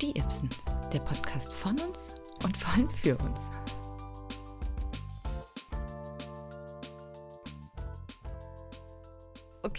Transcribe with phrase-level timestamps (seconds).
[0.00, 0.48] Die Ibsen,
[0.94, 3.38] der Podcast von uns und vor allem für uns.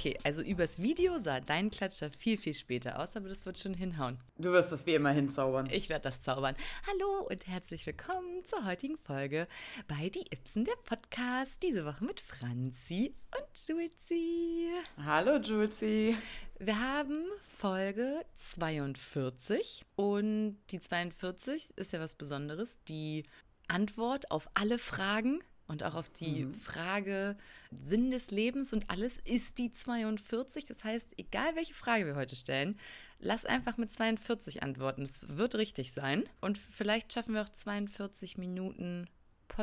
[0.02, 3.76] Okay, also übers Video sah dein Klatscher viel, viel später aus, aber das wird schon
[3.76, 4.18] hinhauen.
[4.36, 5.70] Du wirst das wie immer hinzaubern.
[5.72, 6.56] Ich werde das zaubern.
[6.88, 9.48] Hallo und herzlich willkommen zur heutigen Folge
[9.88, 11.62] bei Die Ibsen, der Podcast.
[11.62, 14.72] Diese Woche mit Franzi und Julzi.
[15.06, 16.18] Hallo Julzi.
[16.58, 22.80] Wir haben Folge 42 und die 42 ist ja was Besonderes.
[22.88, 23.22] Die
[23.68, 26.54] Antwort auf alle Fragen und auch auf die mhm.
[26.54, 27.38] Frage
[27.82, 30.66] Sinn des Lebens und alles ist die 42.
[30.66, 32.78] Das heißt, egal welche Frage wir heute stellen,
[33.20, 35.04] lass einfach mit 42 antworten.
[35.04, 36.26] Es wird richtig sein.
[36.42, 39.08] Und vielleicht schaffen wir auch 42 Minuten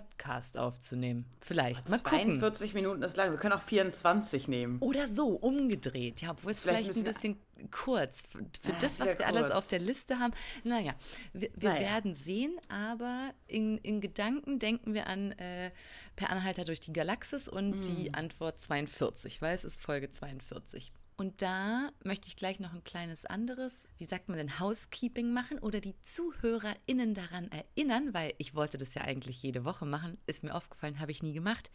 [0.01, 1.27] Podcast aufzunehmen.
[1.41, 1.87] Vielleicht.
[1.87, 2.75] Oh, mal 42 gucken.
[2.75, 3.31] Minuten ist lang.
[3.31, 4.79] Wir können auch 24 nehmen.
[4.81, 6.21] Oder so, umgedreht.
[6.21, 8.27] Ja, obwohl es vielleicht, vielleicht ein bisschen kurz.
[8.31, 9.27] Für ja, das, was wir kurz.
[9.27, 10.33] alles auf der Liste haben.
[10.63, 10.95] Naja,
[11.33, 11.81] wir, wir naja.
[11.81, 15.73] werden sehen, aber in, in Gedanken denken wir an äh,
[16.15, 17.81] Per Anhalter durch die Galaxis und hm.
[17.81, 20.93] die Antwort 42, weil es ist Folge 42.
[21.21, 25.59] Und da möchte ich gleich noch ein kleines anderes, wie sagt man denn, Housekeeping machen
[25.59, 30.45] oder die ZuhörerInnen daran erinnern, weil ich wollte das ja eigentlich jede Woche machen, ist
[30.45, 31.73] mir aufgefallen, habe ich nie gemacht.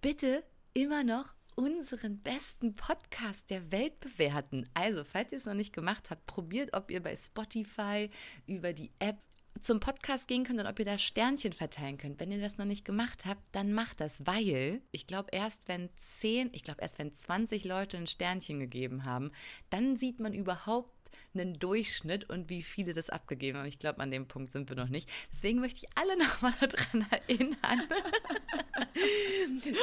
[0.00, 0.42] Bitte
[0.74, 4.68] immer noch unseren besten Podcast der Welt bewerten.
[4.74, 8.10] Also, falls ihr es noch nicht gemacht habt, probiert, ob ihr bei Spotify
[8.48, 9.18] über die App
[9.60, 12.20] zum Podcast gehen könnt und ob ihr da Sternchen verteilen könnt.
[12.20, 15.88] Wenn ihr das noch nicht gemacht habt, dann macht das, weil ich glaube, erst wenn
[15.96, 19.32] 10, ich glaube, erst wenn 20 Leute ein Sternchen gegeben haben,
[19.70, 20.97] dann sieht man überhaupt
[21.34, 23.66] einen Durchschnitt und wie viele das abgegeben haben.
[23.66, 25.08] Ich glaube, an dem Punkt sind wir noch nicht.
[25.32, 27.88] Deswegen möchte ich alle nochmal daran erinnern,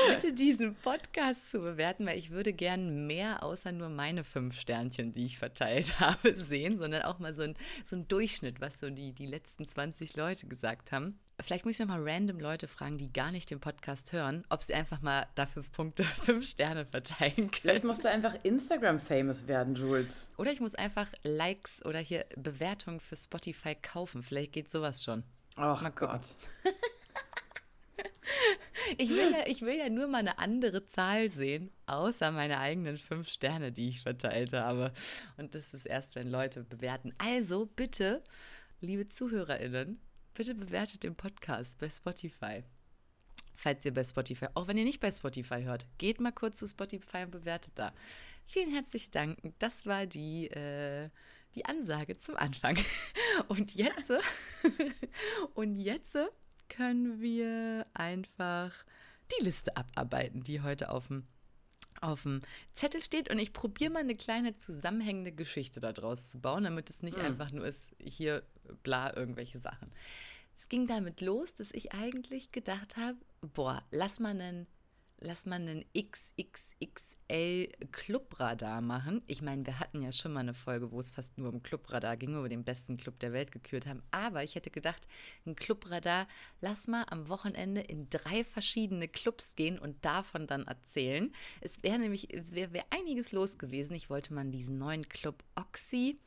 [0.09, 5.11] bitte diesen Podcast zu bewerten, weil ich würde gern mehr außer nur meine fünf Sternchen,
[5.11, 8.89] die ich verteilt habe, sehen, sondern auch mal so ein, so ein Durchschnitt, was so
[8.89, 11.19] die, die letzten 20 Leute gesagt haben.
[11.41, 14.63] Vielleicht muss ich noch mal random Leute fragen, die gar nicht den Podcast hören, ob
[14.63, 17.61] sie einfach mal dafür Punkte, fünf Sterne verteilen können.
[17.61, 20.29] Vielleicht musst du einfach Instagram-famous werden, Jules.
[20.37, 24.23] Oder ich muss einfach Likes oder hier Bewertungen für Spotify kaufen.
[24.23, 25.23] Vielleicht geht sowas schon.
[25.57, 26.21] Ach mal Gott.
[28.97, 32.97] ich, will ja, ich will ja nur mal eine andere Zahl sehen, außer meine eigenen
[32.97, 34.93] fünf Sterne, die ich verteilt habe.
[35.35, 37.13] Und das ist erst, wenn Leute bewerten.
[37.17, 38.23] Also bitte,
[38.79, 39.99] liebe ZuhörerInnen,
[40.35, 42.63] bitte bewertet den Podcast bei Spotify.
[43.55, 46.67] Falls ihr bei Spotify, auch wenn ihr nicht bei Spotify hört, geht mal kurz zu
[46.67, 47.93] Spotify und bewertet da.
[48.45, 49.39] Vielen herzlichen Dank.
[49.59, 51.09] Das war die, äh,
[51.55, 52.77] die Ansage zum Anfang.
[53.47, 54.11] Und jetzt,
[55.55, 56.17] und jetzt
[56.69, 58.73] können wir einfach
[59.37, 61.27] die Liste abarbeiten, die heute auf dem
[62.02, 62.41] auf dem
[62.73, 67.02] Zettel steht und ich probiere mal eine kleine zusammenhängende Geschichte daraus zu bauen, damit es
[67.02, 67.23] nicht mhm.
[67.23, 68.43] einfach nur ist, hier
[68.83, 69.92] bla irgendwelche Sachen.
[70.58, 73.17] Es ging damit los, dass ich eigentlich gedacht habe,
[73.53, 74.67] boah, lass mal einen
[75.20, 79.23] lass mal einen XXXL Clubradar machen.
[79.27, 82.17] Ich meine, wir hatten ja schon mal eine Folge, wo es fast nur um Clubradar
[82.17, 84.03] ging, wo wir den besten Club der Welt gekürt haben.
[84.11, 85.08] Aber ich hätte gedacht,
[85.45, 86.27] ein Clubradar,
[86.61, 91.33] lass mal am Wochenende in drei verschiedene Clubs gehen und davon dann erzählen.
[91.61, 93.95] Es wäre nämlich, wäre wär einiges los gewesen.
[93.95, 96.20] Ich wollte mal diesen neuen Club Oxy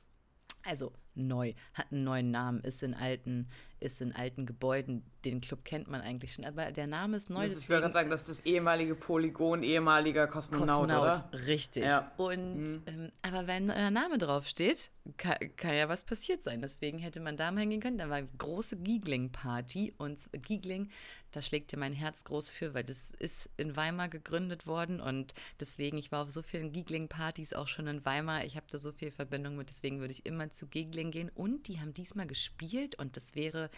[0.65, 3.49] also neu, hat einen neuen Namen, ist in alten,
[3.81, 5.03] ist in alten Gebäuden.
[5.25, 7.45] Den Club kennt man eigentlich schon, aber der Name ist neu.
[7.47, 11.47] Das, ich würde sagen, das ist das ehemalige Polygon, ehemaliger Kosmonaut, Kosmonaut oder?
[11.47, 11.85] richtig.
[11.85, 12.13] Ja.
[12.17, 12.83] Und mhm.
[12.87, 16.61] ähm, aber wenn euer Name draufsteht, kann, kann, ja was passiert sein.
[16.61, 17.99] Deswegen hätte man da mal hingehen können.
[17.99, 20.91] Da war eine große Giegling-Party und Giegling,
[21.33, 25.35] da schlägt ja mein Herz groß für, weil das ist in Weimar gegründet worden und
[25.61, 28.45] deswegen, ich war auf so vielen Giegling-Partys auch schon in Weimar.
[28.45, 31.69] Ich habe da so viel Verbindung mit, deswegen würde ich immer zu Giegling gehen und
[31.69, 33.71] die haben diesmal gespielt und das wäre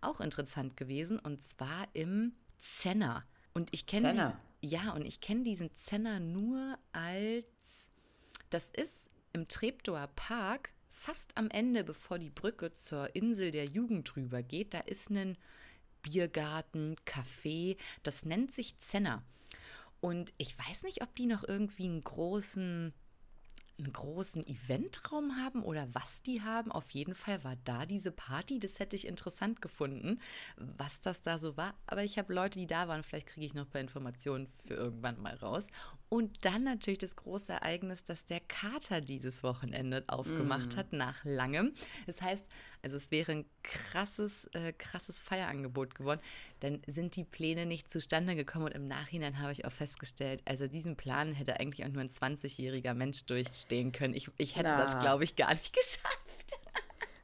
[0.00, 3.24] auch interessant gewesen und zwar im Zenner.
[3.52, 7.92] Und ich kenne diesen, ja, und ich kenne diesen Zenner nur als
[8.50, 14.16] das ist im Treptower Park fast am Ende, bevor die Brücke zur Insel der Jugend
[14.16, 15.36] rüber geht, da ist ein
[16.02, 19.22] Biergarten, Café, das nennt sich Zenner.
[20.00, 22.94] Und ich weiß nicht, ob die noch irgendwie einen großen
[23.78, 26.72] einen großen Eventraum haben oder was die haben.
[26.72, 28.58] Auf jeden Fall war da diese Party.
[28.58, 30.20] Das hätte ich interessant gefunden,
[30.56, 31.74] was das da so war.
[31.86, 33.02] Aber ich habe Leute, die da waren.
[33.02, 35.66] Vielleicht kriege ich noch ein paar Informationen für irgendwann mal raus.
[36.08, 40.78] Und dann natürlich das große Ereignis, dass der Kater dieses Wochenende aufgemacht mm.
[40.78, 41.72] hat nach langem.
[42.06, 42.46] Das heißt,
[42.82, 46.20] also es wäre ein krasses, äh, krasses Feierangebot geworden.
[46.60, 50.68] Dann sind die Pläne nicht zustande gekommen und im Nachhinein habe ich auch festgestellt, also
[50.68, 54.14] diesen Plan hätte eigentlich auch nur ein 20-jähriger Mensch durchstehen können.
[54.14, 54.84] Ich, ich hätte Na.
[54.84, 56.60] das, glaube ich, gar nicht geschafft.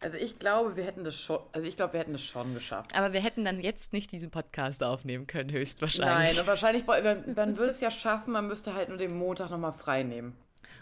[0.03, 2.95] Also ich glaube, wir hätten das schon, also ich glaube, wir hätten das schon geschafft.
[2.95, 6.35] Aber wir hätten dann jetzt nicht diesen Podcast aufnehmen können, höchstwahrscheinlich.
[6.35, 9.51] Nein, und wahrscheinlich, man, man würde es ja schaffen, man müsste halt nur den Montag
[9.51, 10.37] nochmal frei nehmen.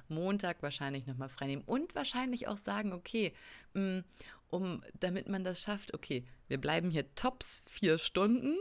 [0.09, 3.33] Montag wahrscheinlich nochmal frei nehmen und wahrscheinlich auch sagen, okay,
[3.75, 4.01] mm,
[4.49, 8.57] um, damit man das schafft, okay, wir bleiben hier tops vier Stunden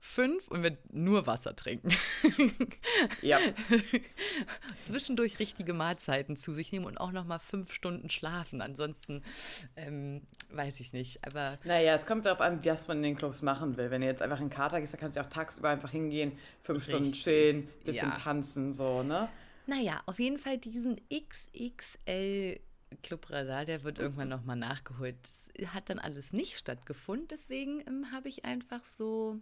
[0.00, 1.92] fünf und wir nur Wasser trinken.
[3.22, 3.38] Ja.
[4.80, 8.60] Zwischendurch richtige Mahlzeiten zu sich nehmen und auch noch mal fünf Stunden schlafen.
[8.60, 9.22] Ansonsten
[9.76, 11.24] ähm, weiß ich nicht.
[11.24, 13.90] Aber naja, es kommt darauf an, was man in den Clubs machen will.
[13.90, 16.86] Wenn du jetzt einfach in Kater gehst, dann kannst du auch tagsüber einfach hingehen, fünf
[16.86, 16.94] Richtig.
[16.94, 18.14] Stunden chillen, bisschen ja.
[18.14, 19.28] tanzen, so, ne?
[19.66, 22.60] Naja, auf jeden Fall diesen XXL
[23.02, 25.16] Clubradar, der wird irgendwann nochmal nachgeholt.
[25.22, 29.40] Das hat dann alles nicht stattgefunden, deswegen ähm, habe ich einfach so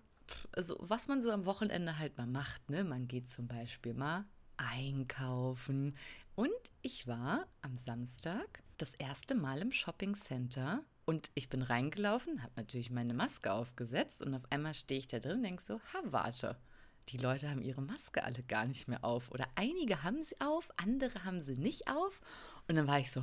[0.53, 2.85] also was man so am Wochenende halt mal macht, ne?
[2.85, 4.25] Man geht zum Beispiel mal
[4.57, 5.97] einkaufen.
[6.35, 6.51] Und
[6.83, 12.53] ich war am Samstag das erste Mal im Shopping Center und ich bin reingelaufen, habe
[12.57, 16.03] natürlich meine Maske aufgesetzt und auf einmal stehe ich da drin und denke so, ha,
[16.05, 16.57] warte.
[17.11, 19.31] Die Leute haben ihre Maske alle gar nicht mehr auf.
[19.31, 22.21] Oder einige haben sie auf, andere haben sie nicht auf.
[22.67, 23.23] Und dann war ich so,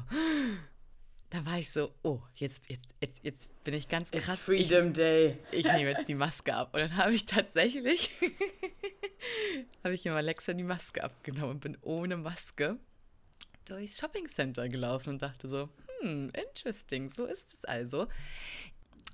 [1.33, 4.35] da war ich so, oh, jetzt, jetzt, jetzt, jetzt bin ich ganz krass.
[4.35, 5.39] It's Freedom ich, Day.
[5.51, 6.75] Ich nehme jetzt die Maske ab.
[6.75, 8.11] Und dann habe ich tatsächlich,
[9.83, 12.77] habe ich ihm Alexa die Maske abgenommen und bin ohne Maske
[13.65, 15.69] durchs Shopping Center gelaufen und dachte so,
[16.01, 18.05] hm, interesting, so ist es also.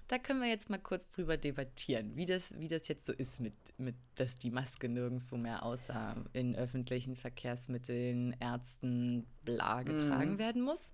[0.10, 3.40] Da können wir jetzt mal kurz drüber debattieren, wie das, wie das jetzt so ist,
[3.40, 10.40] mit, mit, dass die Maske nirgendwo mehr außer in öffentlichen Verkehrsmitteln, Ärzten, bla getragen mm.
[10.40, 10.88] werden muss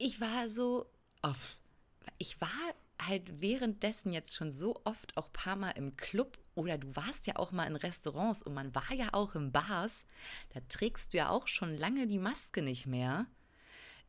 [0.00, 0.86] ich war so
[1.20, 1.58] off.
[2.16, 2.48] Ich war
[3.00, 7.26] halt währenddessen jetzt schon so oft auch ein paar Mal im Club oder du warst
[7.26, 10.06] ja auch mal in Restaurants und man war ja auch im Bars.
[10.54, 13.26] Da trägst du ja auch schon lange die Maske nicht mehr.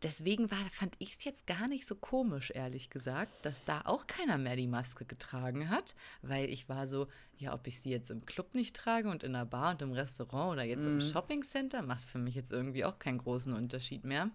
[0.01, 4.07] Deswegen war, fand ich es jetzt gar nicht so komisch, ehrlich gesagt, dass da auch
[4.07, 8.09] keiner mehr die Maske getragen hat, weil ich war so, ja, ob ich sie jetzt
[8.09, 10.93] im Club nicht trage und in der Bar und im Restaurant oder jetzt mhm.
[10.93, 14.31] im Shoppingcenter, macht für mich jetzt irgendwie auch keinen großen Unterschied mehr.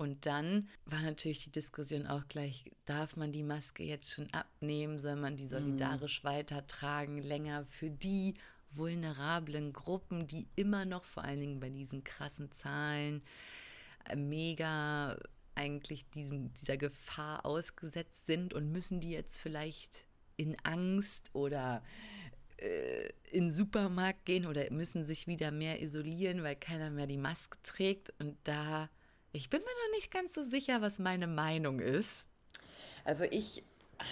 [0.00, 4.98] Und dann war natürlich die Diskussion auch gleich, darf man die Maske jetzt schon abnehmen?
[4.98, 6.28] Soll man die solidarisch mhm.
[6.28, 8.32] weitertragen, länger für die
[8.70, 13.20] vulnerablen Gruppen, die immer noch vor allen Dingen bei diesen krassen Zahlen
[14.08, 15.18] äh, mega
[15.54, 20.06] eigentlich diesem, dieser Gefahr ausgesetzt sind und müssen die jetzt vielleicht
[20.38, 21.82] in Angst oder
[22.56, 27.18] äh, in den Supermarkt gehen oder müssen sich wieder mehr isolieren, weil keiner mehr die
[27.18, 28.14] Maske trägt.
[28.18, 28.88] Und da
[29.32, 32.28] ich bin mir noch nicht ganz so sicher, was meine Meinung ist.
[33.04, 33.64] Also ich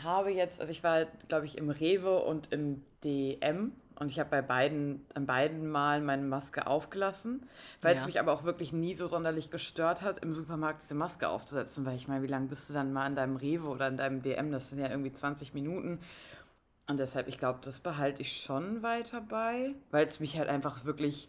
[0.03, 4.31] habe jetzt, also ich war, glaube ich, im Rewe und im DM und ich habe
[4.31, 7.49] bei beiden, an beiden Mal meine Maske aufgelassen,
[7.83, 8.01] weil ja.
[8.01, 11.85] es mich aber auch wirklich nie so sonderlich gestört hat, im Supermarkt diese Maske aufzusetzen,
[11.85, 14.23] weil ich meine, wie lange bist du dann mal in deinem Rewe oder in deinem
[14.23, 14.53] DM?
[14.53, 15.99] Das sind ja irgendwie 20 Minuten.
[16.87, 20.85] Und deshalb, ich glaube, das behalte ich schon weiter bei, weil es mich halt einfach
[20.85, 21.29] wirklich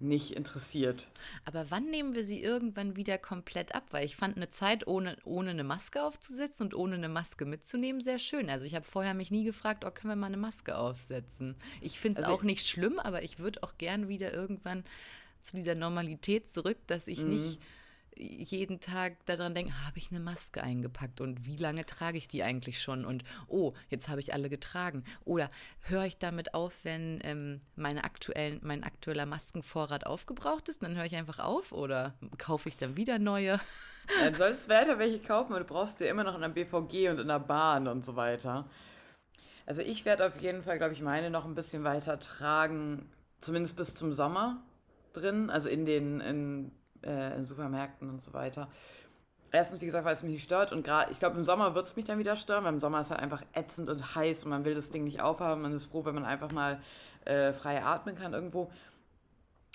[0.00, 1.08] nicht interessiert.
[1.44, 3.84] Aber wann nehmen wir sie irgendwann wieder komplett ab?
[3.90, 8.00] Weil ich fand eine Zeit, ohne, ohne eine Maske aufzusetzen und ohne eine Maske mitzunehmen,
[8.00, 8.48] sehr schön.
[8.50, 11.56] Also ich habe vorher mich nie gefragt, oh, können wir mal eine Maske aufsetzen?
[11.80, 14.84] Ich finde es also auch nicht schlimm, aber ich würde auch gern wieder irgendwann
[15.42, 17.30] zu dieser Normalität zurück, dass ich mhm.
[17.30, 17.60] nicht
[18.18, 22.42] jeden Tag daran denken, habe ich eine Maske eingepackt und wie lange trage ich die
[22.42, 25.04] eigentlich schon und oh, jetzt habe ich alle getragen.
[25.24, 30.96] Oder höre ich damit auf, wenn ähm, meine aktuellen, mein aktueller Maskenvorrat aufgebraucht ist, dann
[30.96, 33.60] höre ich einfach auf oder kaufe ich dann wieder neue?
[34.20, 37.10] Ja, du solltest weiter welche kaufen, aber du brauchst sie immer noch in der BVG
[37.10, 38.68] und in der Bahn und so weiter.
[39.66, 43.10] Also ich werde auf jeden Fall, glaube ich, meine noch ein bisschen weiter tragen,
[43.40, 44.62] zumindest bis zum Sommer
[45.12, 46.72] drin, also in den in
[47.02, 48.68] äh, in Supermärkten und so weiter.
[49.50, 51.86] Erstens, wie gesagt, weil es mich nicht stört und gerade, ich glaube, im Sommer wird
[51.86, 54.50] es mich dann wieder stören, weil im Sommer ist halt einfach ätzend und heiß und
[54.50, 55.62] man will das Ding nicht aufhaben.
[55.62, 56.80] Man ist froh, wenn man einfach mal
[57.24, 58.70] äh, frei atmen kann irgendwo.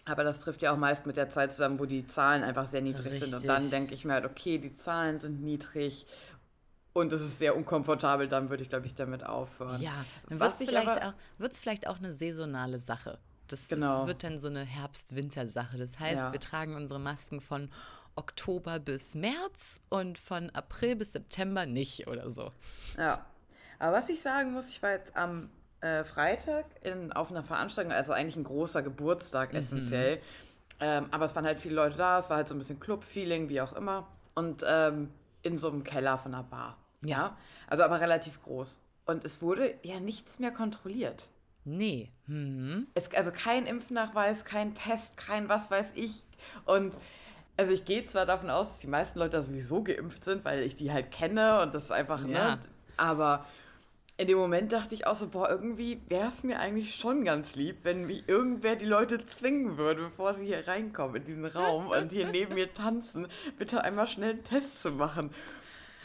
[0.06, 2.82] Aber das trifft ja auch meist mit der Zeit zusammen, wo die Zahlen einfach sehr
[2.82, 3.30] niedrig Richtig.
[3.30, 3.42] sind.
[3.42, 6.06] Und dann denke ich mir halt, okay, die Zahlen sind niedrig
[6.94, 9.82] und es ist sehr unkomfortabel, dann würde ich, glaube ich, damit aufhören.
[9.82, 11.14] Ja, dann wird es vielleicht, auch,
[11.54, 13.18] vielleicht auch eine saisonale Sache.
[13.48, 14.00] Das, genau.
[14.00, 15.78] das wird dann so eine Herbst-Winter-Sache.
[15.78, 16.34] Das heißt, ja.
[16.34, 17.70] wir tragen unsere Masken von
[18.16, 22.52] Oktober bis März und von April bis September nicht oder so.
[22.98, 23.26] Ja.
[23.80, 25.50] Aber was ich sagen muss, ich war jetzt am
[25.82, 29.60] äh, Freitag in, auf einer Veranstaltung, also eigentlich ein großer Geburtstag mhm.
[29.60, 30.22] essentiell.
[30.80, 33.50] Ähm, aber es waren halt viele Leute da, es war halt so ein bisschen Club-Feeling,
[33.50, 34.08] wie auch immer.
[34.36, 36.78] Und ähm, in so einem Keller von einer Bar.
[37.04, 37.10] Ja.
[37.10, 37.38] ja.
[37.68, 38.80] Also aber relativ groß.
[39.06, 41.28] Und es wurde ja nichts mehr kontrolliert.
[41.66, 42.12] Nee.
[42.28, 42.88] Mhm.
[42.94, 46.24] Es, also kein Impfnachweis, kein Test, kein was weiß ich.
[46.66, 46.94] Und
[47.56, 50.76] Also ich gehe zwar davon aus, dass die meisten Leute sowieso geimpft sind, weil ich
[50.76, 52.56] die halt kenne und das einfach, ne, Ja.
[52.56, 52.62] ne?
[52.98, 53.46] Aber
[54.18, 57.54] in dem Moment dachte ich auch so, boah, irgendwie wäre es mir eigentlich schon ganz
[57.56, 61.88] lieb, wenn mich irgendwer die Leute zwingen würde, bevor sie hier reinkommen in diesen Raum
[61.88, 63.28] und hier neben mir tanzen,
[63.60, 65.30] bitte einmal schnell einen Test zu machen.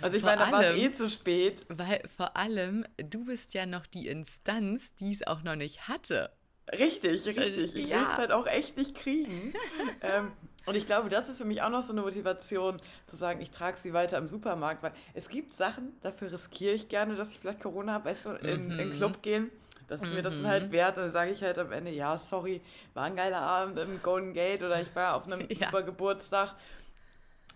[0.01, 1.65] Also ich Vor meine, da war eh zu spät.
[1.69, 6.31] Weil vor allem, du bist ja noch die Instanz, die es auch noch nicht hatte.
[6.71, 7.75] Richtig, richtig.
[7.75, 7.97] Ich ja.
[7.97, 9.55] will es halt auch echt nicht kriegen.
[10.03, 10.33] ähm,
[10.67, 13.51] und ich glaube, das ist für mich auch noch so eine Motivation, zu sagen, ich
[13.51, 17.39] trage sie weiter im Supermarkt, weil es gibt Sachen, dafür riskiere ich gerne, dass ich
[17.39, 19.51] vielleicht Corona habe, weißt du, in, in den Club gehen.
[19.89, 20.99] Das ist mir das dann halt wert.
[20.99, 22.61] Dann sage ich halt am Ende, ja, sorry,
[22.93, 25.67] war ein geiler Abend im Golden Gate oder ich war auf einem Ja.
[25.67, 26.55] super Geburtstag.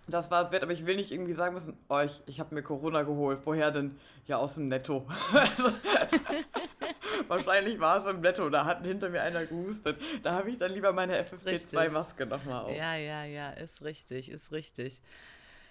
[0.08, 2.54] Das war es wert, aber ich will nicht irgendwie sagen müssen, oh, ich, ich habe
[2.54, 3.40] mir Corona geholt.
[3.44, 3.98] Woher denn?
[4.26, 5.06] Ja, aus dem Netto.
[7.28, 9.96] Wahrscheinlich war es im Netto, da hat hinter mir einer gehustet.
[10.22, 11.40] Da habe ich dann lieber meine richtig.
[11.40, 12.76] FFP2-Maske nochmal auf.
[12.76, 15.00] Ja, ja, ja, ist richtig, ist richtig.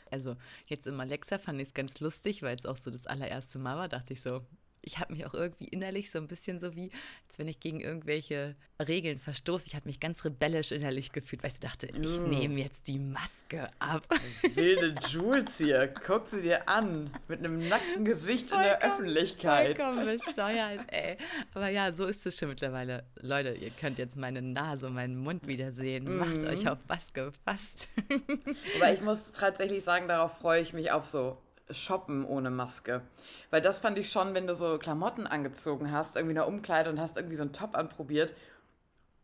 [0.10, 0.36] Also
[0.68, 3.78] jetzt im Alexa fand ich es ganz lustig, weil es auch so das allererste Mal
[3.78, 4.46] war, dachte ich so,
[4.84, 6.92] ich habe mich auch irgendwie innerlich so ein bisschen so wie,
[7.28, 9.68] als wenn ich gegen irgendwelche Regeln verstoße.
[9.68, 12.30] Ich habe mich ganz rebellisch innerlich gefühlt, weil ich dachte, ich Mm.
[12.30, 14.08] nehme jetzt die Maske ab.
[14.56, 17.12] Wilde Jules hier, guck sie dir an.
[17.28, 19.78] Mit einem nackten Gesicht in der Öffentlichkeit.
[19.78, 21.18] Vollkommen bescheuert, ey.
[21.54, 23.04] Aber ja, so ist es schon mittlerweile.
[23.20, 26.18] Leute, ihr könnt jetzt meine Nase und meinen Mund wieder sehen.
[26.18, 26.48] Macht Mhm.
[26.48, 27.88] euch auf was gefasst.
[28.78, 31.38] Aber ich muss tatsächlich sagen, darauf freue ich mich auf so
[31.74, 33.02] Shoppen ohne Maske.
[33.50, 36.90] Weil das fand ich schon, wenn du so Klamotten angezogen hast, irgendwie in der Umkleide
[36.90, 38.34] und hast irgendwie so einen Top anprobiert,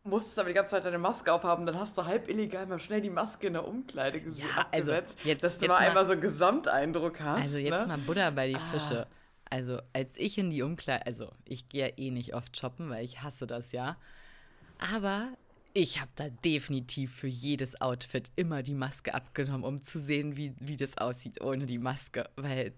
[0.04, 3.00] musstest aber die ganze Zeit deine Maske aufhaben, dann hast du halb illegal mal schnell
[3.02, 6.06] die Maske in der Umkleide Ja, also abgesetzt, jetzt- dass du jetzt mal mal- einmal
[6.06, 7.42] so einen Gesamteindruck hast.
[7.42, 7.86] Also jetzt ne?
[7.86, 8.70] mal Butter bei die Ah.
[8.72, 9.06] Fische.
[9.50, 13.04] Also als ich in die Umkleide, also ich gehe ja eh nicht oft shoppen, weil
[13.04, 13.96] ich hasse das ja.
[14.94, 15.28] Aber
[15.80, 20.52] ich habe da definitiv für jedes Outfit immer die Maske abgenommen, um zu sehen, wie,
[20.58, 22.28] wie das aussieht ohne die Maske.
[22.36, 22.72] Weil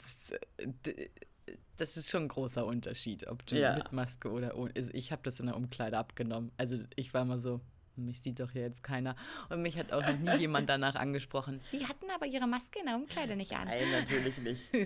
[1.77, 3.75] das, ist schon ein großer Unterschied, ob du Ja.
[3.75, 4.73] mit Maske oder ohne.
[4.77, 6.53] Also ich habe das in der Umkleide abgenommen.
[6.59, 7.61] Also ich war immer so,
[8.05, 9.17] mich sieht doch hier jetzt keiner.
[9.49, 11.61] Und mich hat auch noch nie jemand danach angesprochen.
[11.63, 13.69] Sie hatten aber ihre Maske in der Umkleide nicht an.
[13.69, 14.61] Nein, natürlich nicht.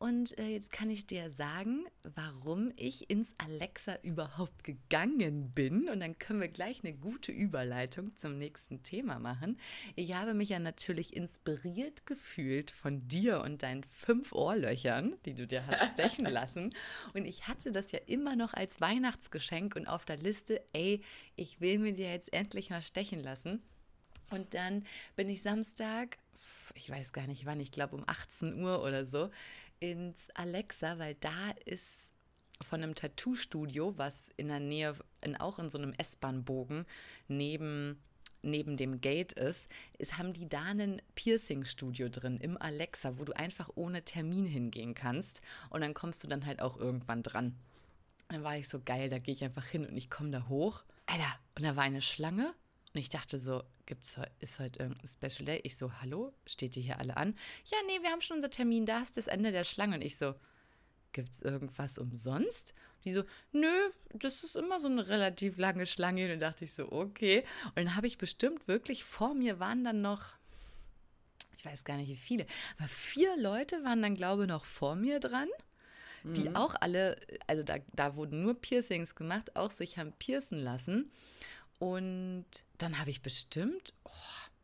[0.00, 5.90] Und äh, jetzt kann ich dir sagen, warum ich ins Alexa überhaupt gegangen bin.
[5.90, 9.58] Und dann können wir gleich eine gute Überleitung zum nächsten Thema machen.
[9.96, 15.46] Ich habe mich ja natürlich inspiriert gefühlt von dir und deinen fünf Ohrlöchern, die du
[15.46, 16.74] dir hast stechen lassen.
[17.12, 21.02] Und ich hatte das ja immer noch als Weihnachtsgeschenk und auf der Liste, ey,
[21.40, 23.62] ich will mir dir jetzt endlich mal stechen lassen.
[24.30, 24.84] Und dann
[25.16, 26.18] bin ich Samstag,
[26.74, 29.30] ich weiß gar nicht wann, ich glaube um 18 Uhr oder so,
[29.80, 32.12] ins Alexa, weil da ist
[32.62, 36.84] von einem Tattoo-Studio, was in der Nähe, in, auch in so einem S-Bahn-Bogen
[37.26, 37.98] neben,
[38.42, 43.32] neben dem Gate ist, ist, haben die da ein Piercing-Studio drin im Alexa, wo du
[43.34, 47.56] einfach ohne Termin hingehen kannst und dann kommst du dann halt auch irgendwann dran.
[48.30, 50.46] Und dann war ich so geil, da gehe ich einfach hin und ich komme da
[50.46, 50.84] hoch.
[51.06, 52.54] Alter, und da war eine Schlange
[52.94, 55.60] und ich dachte so, gibt's, ist heute irgendein Special Day?
[55.64, 57.36] Ich so, hallo, steht ihr hier alle an?
[57.64, 59.96] Ja, nee, wir haben schon unser Termin, da ist das Ende der Schlange.
[59.96, 60.36] Und ich so,
[61.12, 62.72] gibt's irgendwas umsonst?
[63.02, 66.22] Die so, nö, das ist immer so eine relativ lange Schlange.
[66.22, 67.42] Und dann dachte ich so, okay.
[67.70, 70.22] Und dann habe ich bestimmt wirklich, vor mir waren dann noch,
[71.56, 72.46] ich weiß gar nicht wie viele,
[72.78, 75.48] aber vier Leute waren dann, glaube ich, noch vor mir dran
[76.24, 81.10] die auch alle, also da, da wurden nur Piercings gemacht, auch sich haben piercen lassen.
[81.78, 82.46] Und
[82.78, 84.10] dann habe ich bestimmt oh,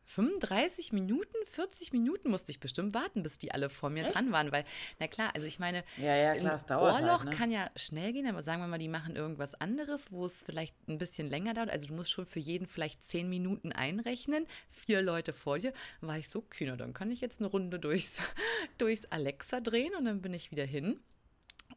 [0.07, 4.53] 35 Minuten, 40 Minuten musste ich bestimmt warten, bis die alle vor mir dran waren.
[4.53, 4.65] Weil,
[5.01, 7.37] na klar, also ich meine, Ja, ja, klar, ein dauert Ohrloch halt, ne?
[7.37, 10.75] kann ja schnell gehen, aber sagen wir mal, die machen irgendwas anderes, wo es vielleicht
[10.89, 11.71] ein bisschen länger dauert.
[11.71, 14.47] Also du musst schon für jeden vielleicht 10 Minuten einrechnen.
[14.71, 15.73] Vier Leute vor dir.
[16.01, 18.19] Dann war ich so, na, dann kann ich jetzt eine Runde durchs,
[18.79, 21.01] durchs Alexa drehen und dann bin ich wieder hin.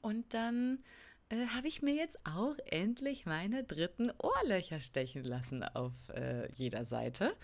[0.02, 0.84] Und dann
[1.30, 6.86] äh, habe ich mir jetzt auch endlich meine dritten Ohrlöcher stechen lassen auf äh, jeder
[6.86, 7.36] Seite.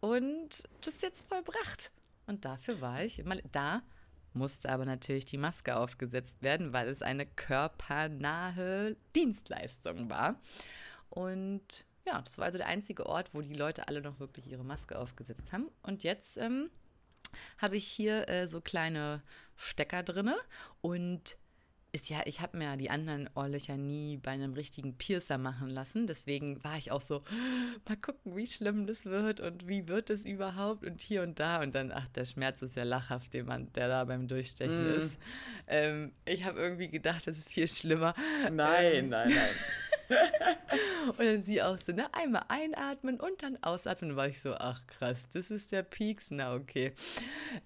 [0.00, 1.90] Und das ist jetzt vollbracht.
[2.26, 3.82] Und dafür war ich mal da.
[4.32, 10.40] Musste aber natürlich die Maske aufgesetzt werden, weil es eine körpernahe Dienstleistung war.
[11.08, 14.64] Und ja, das war also der einzige Ort, wo die Leute alle noch wirklich ihre
[14.64, 15.70] Maske aufgesetzt haben.
[15.82, 16.68] Und jetzt ähm,
[17.58, 19.22] habe ich hier äh, so kleine
[19.56, 20.36] Stecker drinne
[20.80, 21.36] und
[21.94, 25.68] ist ja, ich habe mir ja die anderen Ohrlöcher nie bei einem richtigen Piercer machen
[25.68, 26.08] lassen.
[26.08, 27.22] Deswegen war ich auch so,
[27.88, 31.62] mal gucken, wie schlimm das wird und wie wird es überhaupt und hier und da.
[31.62, 34.96] Und dann, ach, der Schmerz ist ja lachhaft, der da beim Durchstechen Mm.
[34.96, 35.16] ist.
[35.68, 38.12] Ähm, ich habe irgendwie gedacht, das ist viel schlimmer.
[38.50, 40.18] Nein, Ähm, nein, nein.
[41.16, 44.16] und dann sie auch so, ne, einmal einatmen und dann ausatmen.
[44.16, 46.92] War ich so, ach krass, das ist der Peaks, na okay.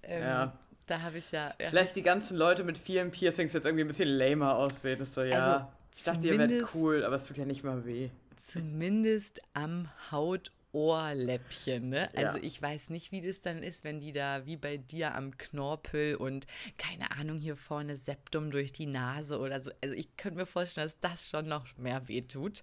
[0.03, 0.59] Ähm, ja.
[0.89, 1.53] Da habe ich ja.
[1.61, 4.99] ja Lässt die ganzen Leute mit vielen Piercings jetzt irgendwie ein bisschen lamer aussehen.
[4.99, 5.39] Das so, ja.
[5.39, 8.11] Also, ich dachte, ihr werdet cool, aber es tut ja nicht mal weh.
[8.45, 12.11] Zumindest am Haut Ohrläppchen, ne?
[12.15, 12.27] Ja.
[12.27, 15.37] Also ich weiß nicht, wie das dann ist, wenn die da wie bei dir am
[15.37, 19.71] Knorpel und keine Ahnung hier vorne Septum durch die Nase oder so.
[19.83, 22.63] Also ich könnte mir vorstellen, dass das schon noch mehr wehtut.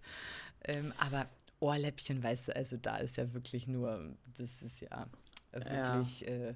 [0.64, 1.28] Ähm, aber
[1.60, 5.08] Ohrläppchen, weißt du, also da ist ja wirklich nur, das ist ja
[5.52, 6.28] wirklich ja.
[6.28, 6.56] Äh,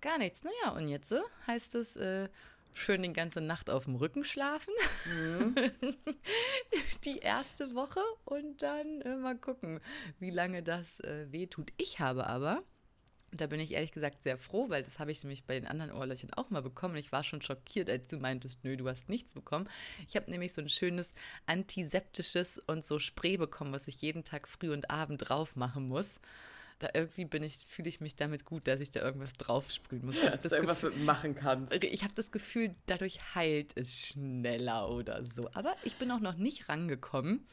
[0.00, 0.42] gar nichts.
[0.44, 2.28] Naja, und jetzt äh, heißt es, äh,
[2.74, 4.72] schön die ganze Nacht auf dem Rücken schlafen.
[5.06, 5.54] Mhm.
[7.04, 9.80] die erste Woche und dann äh, mal gucken,
[10.18, 11.72] wie lange das äh, wehtut.
[11.76, 12.62] Ich habe aber,
[13.30, 15.66] und da bin ich ehrlich gesagt sehr froh, weil das habe ich nämlich bei den
[15.66, 16.96] anderen Ohrlöchern auch mal bekommen.
[16.96, 19.68] Ich war schon schockiert, als du meintest, nö, du hast nichts bekommen.
[20.06, 21.14] Ich habe nämlich so ein schönes
[21.46, 26.20] antiseptisches und so Spray bekommen, was ich jeden Tag früh und Abend drauf machen muss
[26.78, 30.22] da irgendwie bin ich, fühle ich mich damit gut, dass ich da irgendwas draufsprühen muss.
[30.22, 31.72] Ich dass du irgendwas Gefühl, machen kannst.
[31.84, 35.50] Ich habe das Gefühl, dadurch heilt es schneller oder so.
[35.54, 37.46] Aber ich bin auch noch nicht rangekommen.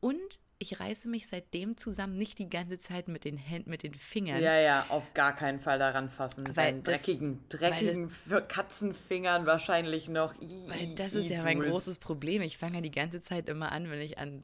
[0.00, 3.94] Und ich reiße mich seitdem zusammen nicht die ganze Zeit mit den Händen, mit den
[3.94, 4.42] Fingern.
[4.42, 6.56] Ja, ja, auf gar keinen Fall daran fassen.
[6.56, 10.34] Weil das, dreckigen, dreckigen das, Katzenfingern wahrscheinlich noch.
[10.40, 12.40] I, weil das ist ja mein großes Problem.
[12.42, 14.42] Ich fange ja die ganze Zeit immer an, wenn ich an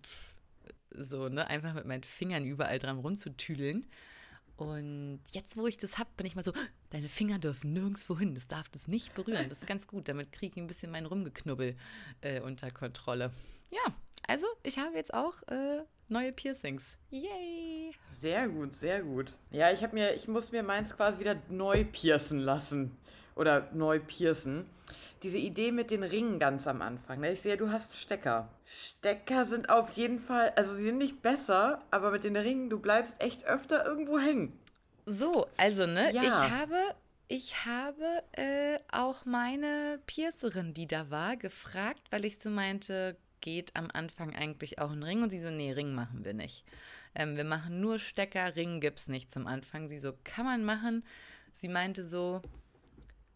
[0.90, 3.86] so, ne, einfach mit meinen Fingern überall dran rumzutüdeln.
[4.56, 6.52] Und jetzt, wo ich das habe, bin ich mal so,
[6.90, 9.48] deine Finger dürfen nirgendwo hin, das darf das nicht berühren.
[9.48, 11.76] Das ist ganz gut, damit kriege ich ein bisschen mein Rumgeknubbel
[12.20, 13.32] äh, unter Kontrolle.
[13.70, 13.94] Ja,
[14.28, 16.98] also ich habe jetzt auch äh, neue Piercings.
[17.08, 17.92] Yay!
[18.10, 19.38] Sehr gut, sehr gut.
[19.50, 22.96] Ja, ich mir, ich muss mir meins quasi wieder neu piercen lassen.
[23.36, 24.66] Oder neu piercen
[25.22, 27.20] diese Idee mit den Ringen ganz am Anfang.
[27.20, 27.32] Ne?
[27.32, 28.48] Ich sehe, du hast Stecker.
[28.64, 32.78] Stecker sind auf jeden Fall, also sie sind nicht besser, aber mit den Ringen, du
[32.78, 34.58] bleibst echt öfter irgendwo hängen.
[35.06, 36.22] So, also, ne, ja.
[36.22, 36.94] ich habe,
[37.28, 43.74] ich habe äh, auch meine Piercerin, die da war, gefragt, weil ich so meinte, geht
[43.74, 45.22] am Anfang eigentlich auch ein Ring?
[45.22, 46.64] Und sie so, nee, Ring machen wir nicht.
[47.14, 49.88] Ähm, wir machen nur Stecker, Ring gibt's nicht zum Anfang.
[49.88, 51.04] Sie so, kann man machen.
[51.54, 52.42] Sie meinte so,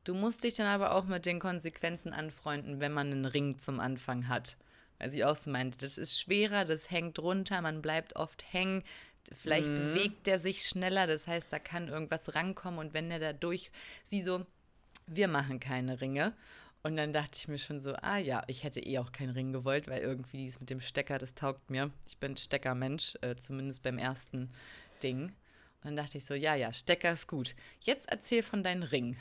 [0.05, 3.81] Du musst dich dann aber auch mit den Konsequenzen anfreunden, wenn man einen Ring zum
[3.81, 4.57] Anfang hat.
[4.99, 8.85] Weil sie auch so meinte, das ist schwerer, das hängt runter, man bleibt oft hängen.
[9.33, 9.77] Vielleicht mhm.
[9.77, 13.71] bewegt der sich schneller, das heißt, da kann irgendwas rankommen und wenn der da durch,
[14.05, 14.47] sie so,
[15.07, 16.35] wir machen keine Ringe.
[16.83, 19.55] Und dann dachte ich mir schon so, ah ja, ich hätte eh auch keinen Ring
[19.55, 21.91] gewollt, weil irgendwie dies mit dem Stecker, das taugt mir.
[22.07, 24.51] Ich bin Steckermensch, äh, zumindest beim ersten
[25.03, 25.33] Ding.
[25.85, 27.55] Und dann dachte ich so, ja, ja, Stecker ist gut.
[27.81, 29.17] Jetzt erzähl von deinen Ring.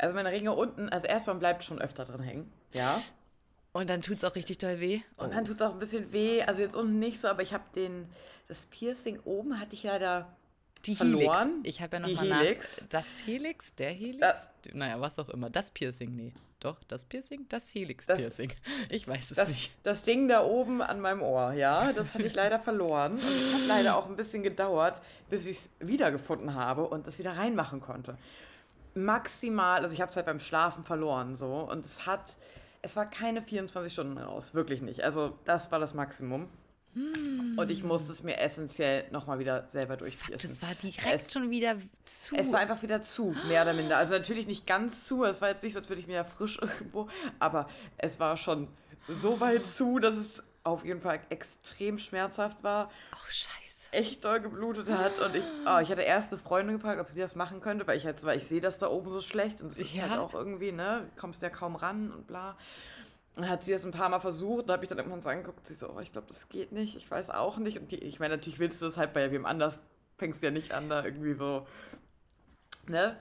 [0.00, 2.52] Also meine Ringe unten, also erstmal bleibt schon öfter drin hängen.
[2.72, 3.00] Ja.
[3.72, 5.00] Und dann tut es auch richtig doll weh.
[5.16, 6.42] Und dann tut es auch ein bisschen weh.
[6.42, 8.08] Also jetzt unten nicht so, aber ich habe den,
[8.48, 10.34] das Piercing oben hatte ich leider
[10.86, 11.48] die verloren.
[11.48, 11.68] Helix.
[11.68, 12.86] Ich habe ja nochmal nach.
[12.88, 14.20] Das Helix, der Helix?
[14.20, 15.50] Das, naja, was auch immer.
[15.50, 16.32] Das Piercing, nee.
[16.58, 18.52] Doch, das Piercing, das Helix-Piercing.
[18.90, 19.72] Ich weiß es das, nicht.
[19.82, 23.14] Das Ding da oben an meinem Ohr, ja, das hatte ich leider verloren.
[23.14, 27.18] Und es hat leider auch ein bisschen gedauert, bis ich es wiedergefunden habe und das
[27.18, 28.18] wieder reinmachen konnte
[28.94, 32.36] maximal, also ich habe es halt beim Schlafen verloren so und es hat,
[32.82, 35.02] es war keine 24 Stunden raus, wirklich nicht.
[35.02, 36.48] Also das war das Maximum.
[36.94, 37.54] Hm.
[37.56, 40.50] Und ich musste es mir essentiell nochmal wieder selber durchpiercen.
[40.50, 42.34] Das war direkt es, schon wieder zu.
[42.34, 43.96] Es war einfach wieder zu, mehr oder minder.
[43.96, 46.24] Also natürlich nicht ganz zu, es war jetzt nicht so, als würde ich mir ja
[46.24, 48.66] frisch irgendwo, aber es war schon
[49.08, 52.90] so weit zu, dass es auf jeden Fall extrem schmerzhaft war.
[53.14, 55.18] Oh, scheiße echt doll geblutet hat.
[55.20, 57.96] Und ich, oh, ich hatte erst eine Freundin gefragt, ob sie das machen könnte, weil
[57.96, 60.08] ich halt, weil ich sehe das da oben so schlecht und es ist ja.
[60.08, 62.56] halt auch irgendwie, ne, kommst ja kaum ran und bla.
[63.36, 65.66] Und hat sie das ein paar Mal versucht und habe ich dann irgendwann so angeguckt,
[65.66, 67.78] sie so, oh, ich glaube, das geht nicht, ich weiß auch nicht.
[67.78, 69.80] Und die, ich meine, natürlich willst du das halt bei wem anders,
[70.18, 71.66] fängst ja nicht an, da irgendwie so
[72.90, 73.16] Ne?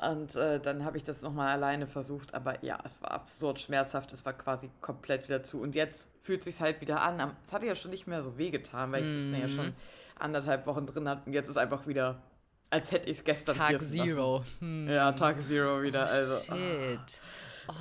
[0.00, 4.12] Und äh, dann habe ich das nochmal alleine versucht, aber ja, es war absurd schmerzhaft,
[4.12, 5.60] es war quasi komplett wieder zu.
[5.60, 7.36] Und jetzt fühlt es sich halt wieder an.
[7.46, 9.32] Es hatte ja schon nicht mehr so wehgetan, weil ich mm.
[9.32, 9.74] das ja schon
[10.20, 12.22] anderthalb Wochen drin hatte und jetzt ist einfach wieder,
[12.70, 14.44] als hätte ich es gestern Tag Zero.
[14.60, 14.88] Hm.
[14.88, 16.04] Ja, Tag Zero wieder.
[16.04, 17.20] Oh, also, shit.
[17.68, 17.72] Oh.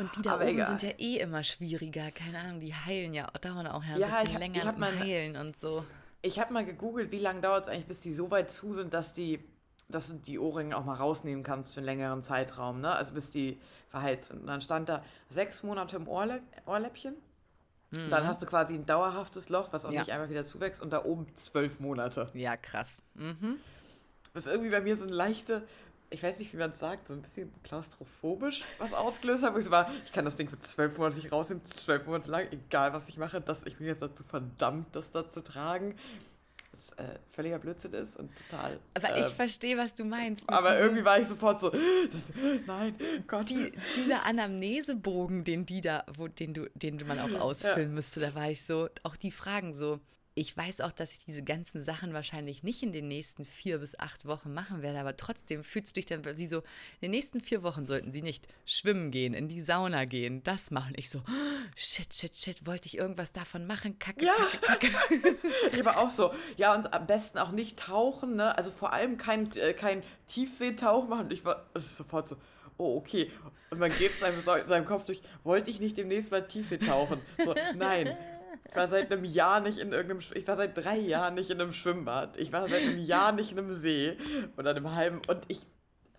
[0.00, 0.66] Und die da oben egal.
[0.66, 2.10] sind ja eh immer schwieriger.
[2.12, 4.78] Keine Ahnung, die heilen ja, dauern auch ja ein ja, bisschen ich, länger ich hab
[4.78, 5.84] mal, Heilen und so.
[6.22, 8.94] Ich habe mal gegoogelt, wie lange dauert es eigentlich, bis die so weit zu sind,
[8.94, 9.44] dass die
[9.88, 12.94] dass du die Ohrringe auch mal rausnehmen kannst für einen längeren Zeitraum, ne?
[12.94, 14.40] Also bis die verheilt sind.
[14.40, 17.14] Und dann stand da sechs Monate im Ohrlä Ohrläppchen.
[17.92, 18.10] Mhm.
[18.10, 20.00] Dann hast du quasi ein dauerhaftes Loch, was auch ja.
[20.00, 20.82] nicht einfach wieder zuwächst.
[20.82, 22.30] Und da oben zwölf Monate.
[22.34, 23.00] Ja, krass.
[23.14, 23.58] Mhm.
[24.34, 25.62] Das ist irgendwie bei mir so eine leichte
[26.12, 29.58] ich weiß nicht, wie man es sagt, so ein bisschen klaustrophobisch was ausgelöst hat, wo
[29.58, 32.46] ich so war, ich kann das Ding für zwölf Monate nicht rausnehmen, zwölf Monate lang,
[32.50, 35.96] egal was ich mache, dass ich bin jetzt dazu verdammt, das da zu tragen.
[36.72, 38.78] Was äh, völliger Blödsinn ist und total.
[38.94, 40.48] Aber äh, ich verstehe, was du meinst.
[40.48, 42.24] Aber irgendwie war ich sofort so, das,
[42.66, 43.48] nein, Gott.
[43.50, 47.94] Die, dieser Anamnesebogen, den die da, wo, den du, den man auch ausfüllen ja.
[47.94, 50.00] müsste, da war ich so, auch die Fragen so,
[50.34, 53.98] ich weiß auch, dass ich diese ganzen Sachen wahrscheinlich nicht in den nächsten vier bis
[53.98, 57.40] acht Wochen machen werde, aber trotzdem fühlst du dich dann, sie so, in den nächsten
[57.40, 60.94] vier Wochen sollten sie nicht schwimmen gehen, in die Sauna gehen, das machen.
[60.96, 61.22] Ich so,
[61.76, 63.98] shit, shit, shit, wollte ich irgendwas davon machen?
[63.98, 64.34] Kacke, ja.
[64.62, 65.38] kacke, kacke.
[65.72, 68.56] ich war auch so, ja, und am besten auch nicht tauchen, ne?
[68.56, 71.30] Also vor allem kein, äh, kein Tiefseetauch machen.
[71.30, 72.36] Ich war sofort so,
[72.78, 73.30] oh, okay.
[73.70, 77.20] Und man geht seinem, seinem Kopf durch, wollte ich nicht demnächst mal Tiefsee tauchen?
[77.44, 78.16] So, nein.
[78.68, 81.60] Ich war seit einem Jahr nicht in irgendeinem, ich war seit drei Jahren nicht in
[81.60, 82.36] einem Schwimmbad.
[82.36, 84.16] Ich war seit einem Jahr nicht in einem See
[84.56, 85.60] oder einem halben und ich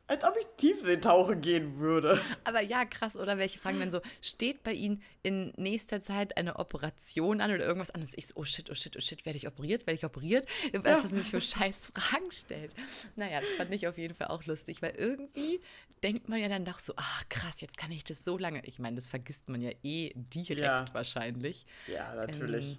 [0.08, 2.20] als ob ich Tiefseetauchen gehen würde.
[2.44, 3.38] Aber ja, krass, oder?
[3.38, 7.92] Welche fragen dann so, steht bei Ihnen in nächster Zeit eine Operation an oder irgendwas
[7.92, 8.14] anderes?
[8.16, 9.88] Ich so, oh shit, oh shit, oh shit, werde ich operiert?
[9.88, 10.48] Werde ich operiert?
[10.74, 12.74] Was man sich für scheiß Fragen stellt.
[13.16, 15.62] Naja, das fand ich auf jeden Fall auch lustig, weil irgendwie
[16.04, 18.62] denkt man ja dann doch so, ach krass, jetzt kann ich das so lange.
[18.66, 20.86] Ich meine, das vergisst man ja eh direkt ja.
[20.92, 21.64] wahrscheinlich.
[21.88, 22.72] Ja, natürlich.
[22.72, 22.78] Ähm,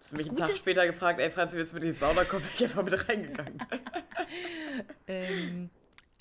[0.00, 2.44] Hast mich einen Tag später gefragt, ey Franzi, willst du mit in die Sauna kommen?
[2.56, 3.58] Ich einfach mit reingegangen.
[5.06, 5.70] ähm,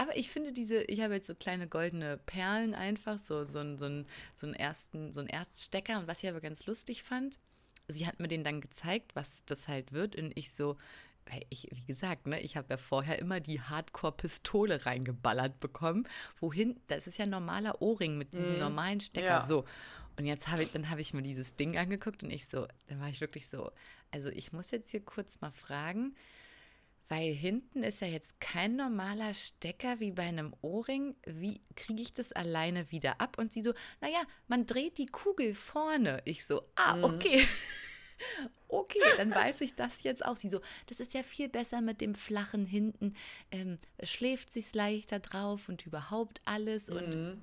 [0.01, 3.77] aber ich finde diese, ich habe jetzt so kleine goldene Perlen einfach, so, so, so,
[3.77, 5.99] so, so, einen ersten, so einen Erststecker.
[5.99, 7.37] Und was ich aber ganz lustig fand,
[7.87, 10.15] sie hat mir den dann gezeigt, was das halt wird.
[10.15, 10.77] Und ich so,
[11.49, 16.07] ich, wie gesagt, ne, ich habe ja vorher immer die Hardcore-Pistole reingeballert bekommen.
[16.39, 19.27] Wohin, das ist ja ein normaler Ohrring mit diesem mm, normalen Stecker.
[19.27, 19.45] Ja.
[19.45, 19.65] So.
[20.17, 22.99] Und jetzt habe ich, dann habe ich mir dieses Ding angeguckt und ich so, dann
[22.99, 23.71] war ich wirklich so,
[24.09, 26.15] also ich muss jetzt hier kurz mal fragen,
[27.11, 31.13] weil hinten ist ja jetzt kein normaler Stecker wie bei einem Ohrring.
[31.25, 33.37] Wie kriege ich das alleine wieder ab?
[33.37, 36.21] Und sie so, naja, man dreht die Kugel vorne.
[36.23, 37.03] Ich so, ah, mhm.
[37.03, 37.45] okay.
[38.69, 40.37] okay, dann weiß ich das jetzt auch.
[40.37, 43.13] Sie so, das ist ja viel besser mit dem flachen hinten.
[43.51, 46.87] Ähm, schläft sich leichter drauf und überhaupt alles.
[46.87, 46.95] Mhm.
[46.95, 47.41] Und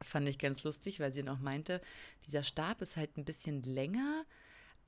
[0.00, 1.80] fand ich ganz lustig, weil sie noch meinte,
[2.28, 4.24] dieser Stab ist halt ein bisschen länger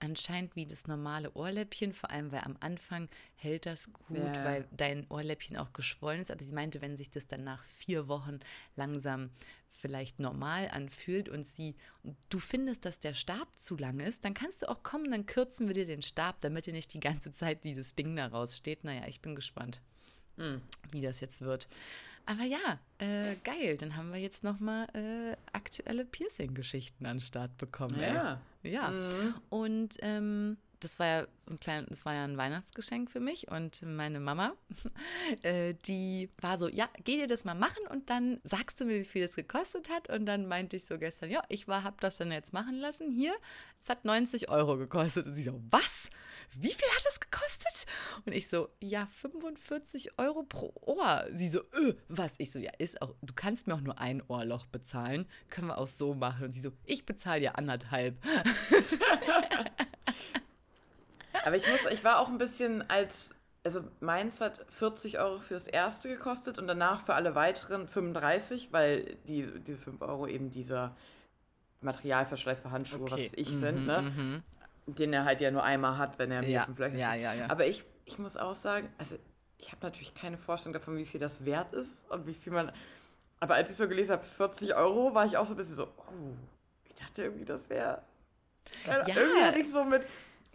[0.00, 4.44] anscheinend wie das normale Ohrläppchen, vor allem weil am Anfang hält das gut, ja.
[4.44, 6.30] weil dein Ohrläppchen auch geschwollen ist.
[6.30, 8.40] Aber sie meinte, wenn sich das dann nach vier Wochen
[8.76, 9.30] langsam
[9.70, 11.74] vielleicht normal anfühlt und sie,
[12.28, 15.68] du findest, dass der Stab zu lang ist, dann kannst du auch kommen, dann kürzen
[15.68, 18.84] wir dir den Stab, damit dir nicht die ganze Zeit dieses Ding da raussteht.
[18.84, 19.80] Naja, ich bin gespannt,
[20.36, 20.60] hm.
[20.90, 21.68] wie das jetzt wird.
[22.26, 23.76] Aber ja, äh, geil.
[23.76, 27.98] Dann haben wir jetzt nochmal äh, aktuelle Piercing-Geschichten an den Start bekommen.
[28.00, 28.40] Ja.
[28.62, 28.72] Ey.
[28.72, 28.90] Ja.
[28.90, 29.34] Mhm.
[29.48, 33.50] Und ähm, das war ja so ein klein, das war ja ein Weihnachtsgeschenk für mich
[33.50, 34.54] und meine Mama,
[35.42, 39.00] äh, die war so, ja, geh dir das mal machen und dann sagst du mir,
[39.00, 40.08] wie viel es gekostet hat.
[40.08, 43.12] Und dann meinte ich so gestern, ja, ich war, hab das dann jetzt machen lassen.
[43.12, 43.34] Hier,
[43.80, 45.26] es hat 90 Euro gekostet.
[45.26, 46.10] Und sie so, was?
[46.52, 47.86] Wie viel hat es gekostet?
[48.26, 51.26] Und ich so, ja, 45 Euro pro Ohr.
[51.32, 52.34] Sie so, öh, was?
[52.38, 55.26] Ich so, ja, ist auch, du kannst mir auch nur ein Ohrloch bezahlen.
[55.48, 56.46] Können wir auch so machen.
[56.46, 58.16] Und sie so, ich bezahle dir anderthalb.
[61.44, 63.30] Aber ich muss, ich war auch ein bisschen als,
[63.64, 69.16] also meins hat 40 Euro fürs erste gekostet und danach für alle weiteren 35, weil
[69.26, 70.96] die, diese 5 Euro eben dieser
[71.80, 73.30] Materialverschleiß für Handschuhe, okay.
[73.30, 74.02] was ich mhm, sind, ne?
[74.02, 74.42] Mhm.
[74.94, 77.50] Den er halt ja nur einmal hat, wenn er ja, fünf Löcher ja, ja, ja.
[77.50, 79.16] Aber ich, ich muss auch sagen, also
[79.58, 82.72] ich habe natürlich keine Vorstellung davon, wie viel das wert ist und wie viel man.
[83.40, 85.84] Aber als ich so gelesen habe, 40 Euro, war ich auch so ein bisschen so,
[85.84, 86.34] oh,
[86.84, 88.02] ich dachte irgendwie, das wäre.
[88.86, 89.06] Ja.
[89.06, 90.06] Irgendwie hatte ich so mit,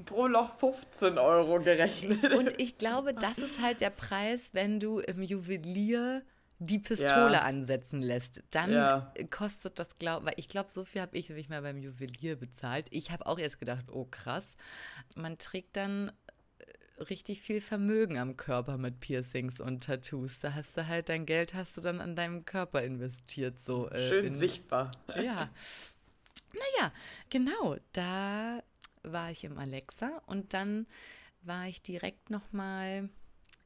[0.03, 2.33] pro Loch 15 Euro gerechnet.
[2.33, 6.23] Und ich glaube, das ist halt der Preis, wenn du im Juwelier
[6.59, 7.41] die Pistole ja.
[7.41, 9.11] ansetzen lässt, dann ja.
[9.29, 12.87] kostet das, glaube ich, ich glaube, so viel habe ich nämlich mal beim Juwelier bezahlt.
[12.91, 14.55] Ich habe auch erst gedacht, oh krass,
[15.15, 16.11] man trägt dann
[16.59, 20.39] äh, richtig viel Vermögen am Körper mit Piercings und Tattoos.
[20.39, 23.59] Da hast du halt dein Geld, hast du dann an deinem Körper investiert.
[23.59, 24.91] So, äh, Schön in, sichtbar.
[25.21, 25.49] Ja.
[26.55, 26.93] Naja,
[27.29, 28.63] genau, da
[29.03, 30.87] war ich im Alexa und dann
[31.41, 33.09] war ich direkt nochmal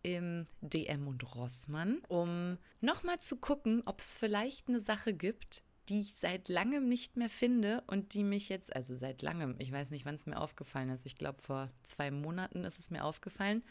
[0.01, 6.01] im DM und Rossmann, um nochmal zu gucken, ob es vielleicht eine Sache gibt, die
[6.01, 9.91] ich seit langem nicht mehr finde und die mich jetzt, also seit langem, ich weiß
[9.91, 13.63] nicht, wann es mir aufgefallen ist, ich glaube vor zwei Monaten ist es mir aufgefallen.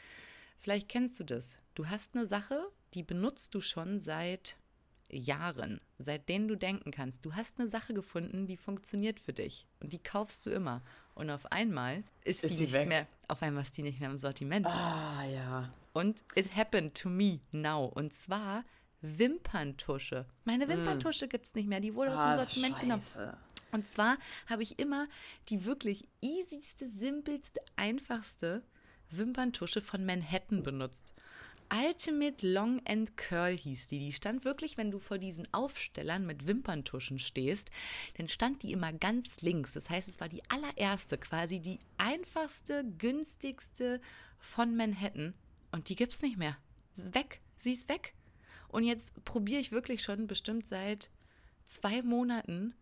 [0.59, 1.59] Vielleicht kennst du das.
[1.75, 4.57] Du hast eine Sache, die benutzt du schon seit
[5.11, 7.25] Jahren, seit denen du denken kannst.
[7.25, 10.83] Du hast eine Sache gefunden, die funktioniert für dich und die kaufst du immer.
[11.15, 12.89] Und auf einmal ist, ist die nicht weg?
[12.89, 14.67] mehr, auf einmal ist die nicht mehr im Sortiment.
[14.67, 15.73] Ah, ja.
[15.95, 17.85] Und it happened to me now.
[17.87, 18.65] Und zwar
[19.01, 20.27] Wimperntusche.
[20.45, 21.81] Meine Wimperntusche gibt es nicht mehr.
[21.81, 23.03] Die wurde aus dem Ah, Sortiment genommen.
[23.03, 23.37] scheiße.
[23.73, 24.17] Und zwar
[24.47, 25.07] habe ich immer
[25.51, 28.63] die wirklich easyste, simpelste, einfachste
[29.11, 31.13] Wimperntusche von Manhattan benutzt.
[31.73, 33.99] Ultimate Long and Curl hieß die.
[33.99, 37.71] Die stand wirklich, wenn du vor diesen Aufstellern mit Wimperntuschen stehst,
[38.17, 39.75] dann stand die immer ganz links.
[39.75, 44.01] Das heißt, es war die allererste, quasi die einfachste, günstigste
[44.39, 45.35] von Manhattan.
[45.71, 46.57] Und die gibt's nicht mehr.
[46.97, 47.41] Ist Weg.
[47.57, 48.15] Sie ist weg.
[48.69, 51.11] Und jetzt probiere ich wirklich schon bestimmt seit
[51.67, 52.75] zwei Monaten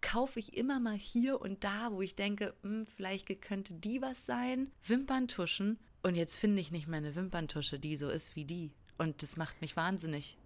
[0.00, 4.26] kaufe ich immer mal hier und da, wo ich denke, hm, vielleicht könnte die was
[4.26, 4.70] sein.
[4.86, 5.78] Wimperntuschen.
[6.08, 8.72] Und jetzt finde ich nicht mehr eine Wimperntusche, die so ist wie die.
[8.96, 10.38] Und das macht mich wahnsinnig.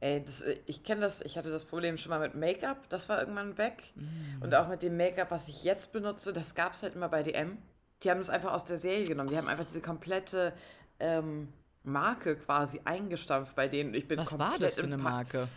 [0.00, 3.20] Ey, das, ich kenne das, ich hatte das Problem schon mal mit Make-up, das war
[3.20, 3.92] irgendwann weg.
[3.94, 4.42] Mm.
[4.42, 7.22] Und auch mit dem Make-up, was ich jetzt benutze, das gab es halt immer bei
[7.22, 7.56] DM.
[8.02, 9.30] Die haben das einfach aus der Serie genommen.
[9.30, 10.52] Die haben einfach diese komplette
[10.98, 11.52] ähm,
[11.84, 13.94] Marke quasi eingestampft bei denen.
[13.94, 15.48] Ich bin Was war das für eine Marke?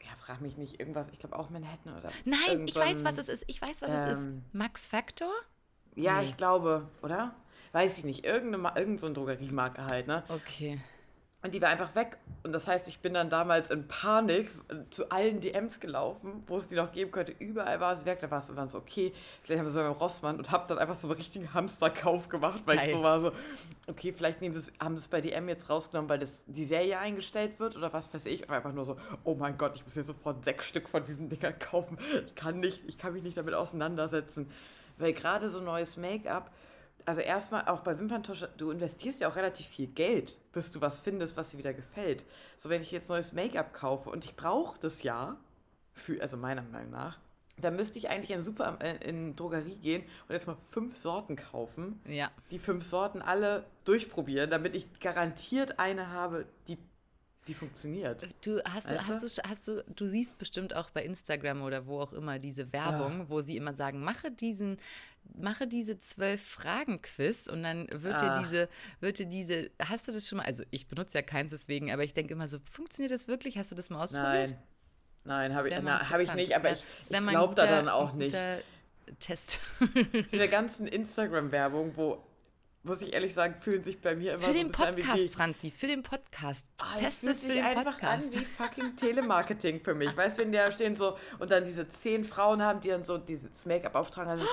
[0.00, 2.10] Ja, frag mich nicht, irgendwas, ich glaube auch Manhattan oder.
[2.24, 3.44] Nein, ich weiß, was es ist.
[3.46, 4.24] Ich weiß, was es ist.
[4.24, 5.30] ähm, Max Factor?
[5.94, 6.28] Ja, Nee.
[6.28, 7.34] ich glaube, oder?
[7.72, 8.24] Weiß ich nicht.
[8.24, 10.22] Irgendeine, Ma- irgend so eine Drogeriemarke halt, ne?
[10.28, 10.78] Okay.
[11.44, 12.18] Und die war einfach weg.
[12.44, 16.56] Und das heißt, ich bin dann damals in Panik äh, zu allen DMs gelaufen, wo
[16.56, 17.32] es die noch geben könnte.
[17.36, 18.18] Überall war sie weg.
[18.20, 20.78] Da war es dann so, okay, vielleicht haben wir so beim Rossmann und habe dann
[20.78, 22.90] einfach so einen richtigen Hamsterkauf gemacht, weil Geil.
[22.90, 23.32] ich so war so,
[23.88, 26.98] okay, vielleicht nehmen sie's, haben sie es bei DM jetzt rausgenommen, weil das, die Serie
[27.00, 28.42] eingestellt wird oder was weiß ich.
[28.48, 31.28] Und einfach nur so, oh mein Gott, ich muss jetzt sofort sechs Stück von diesen
[31.28, 31.98] Dingern kaufen.
[32.24, 34.48] Ich kann nicht, ich kann mich nicht damit auseinandersetzen.
[34.98, 36.52] Weil gerade so neues Make-up,
[37.06, 41.00] also erstmal auch bei Wimperntusche, du investierst ja auch relativ viel Geld, bis du was
[41.00, 42.24] findest, was dir wieder gefällt.
[42.58, 45.36] So, wenn ich jetzt neues Make-up kaufe und ich brauche das ja,
[45.92, 47.18] für, also meiner Meinung nach,
[47.58, 51.36] dann müsste ich eigentlich in Super äh, in Drogerie gehen und jetzt mal fünf Sorten
[51.36, 52.30] kaufen, Ja.
[52.50, 56.78] die fünf Sorten alle durchprobieren, damit ich garantiert eine habe, die,
[57.48, 58.22] die funktioniert.
[58.44, 61.86] Du hast, du, Weißt hast, du, hast du, du siehst bestimmt auch bei Instagram oder
[61.86, 64.76] wo auch immer diese Werbung, wo sie immer sagen, mache diesen,
[65.34, 68.42] mache diese zwölf Fragen-Quiz und dann wird dir Ach.
[68.42, 68.68] diese,
[69.00, 72.04] wird dir diese, hast du das schon mal, also ich benutze ja keins deswegen, aber
[72.04, 73.58] ich denke immer so, funktioniert das wirklich?
[73.58, 74.50] Hast du das mal ausprobiert?
[74.50, 74.62] Nein.
[75.24, 78.12] Nein, habe ich, na, hab ich nicht, aber wär- ich, ich glaube da dann auch
[78.12, 78.36] nicht.
[79.18, 79.60] Test.
[80.32, 82.24] Diese ganzen Instagram-Werbung, wo,
[82.84, 85.86] muss ich ehrlich sagen, fühlen sich bei mir immer Für so den Podcast, Franzi, für
[85.86, 86.68] den Podcast.
[86.78, 88.34] Ah, das Test es für sich den einfach Podcast.
[88.34, 90.16] an wie fucking Telemarketing für mich.
[90.16, 93.04] Weißt du, wenn die da stehen so und dann diese zehn Frauen haben, die dann
[93.04, 94.48] so dieses Make-up auftragen, dann sind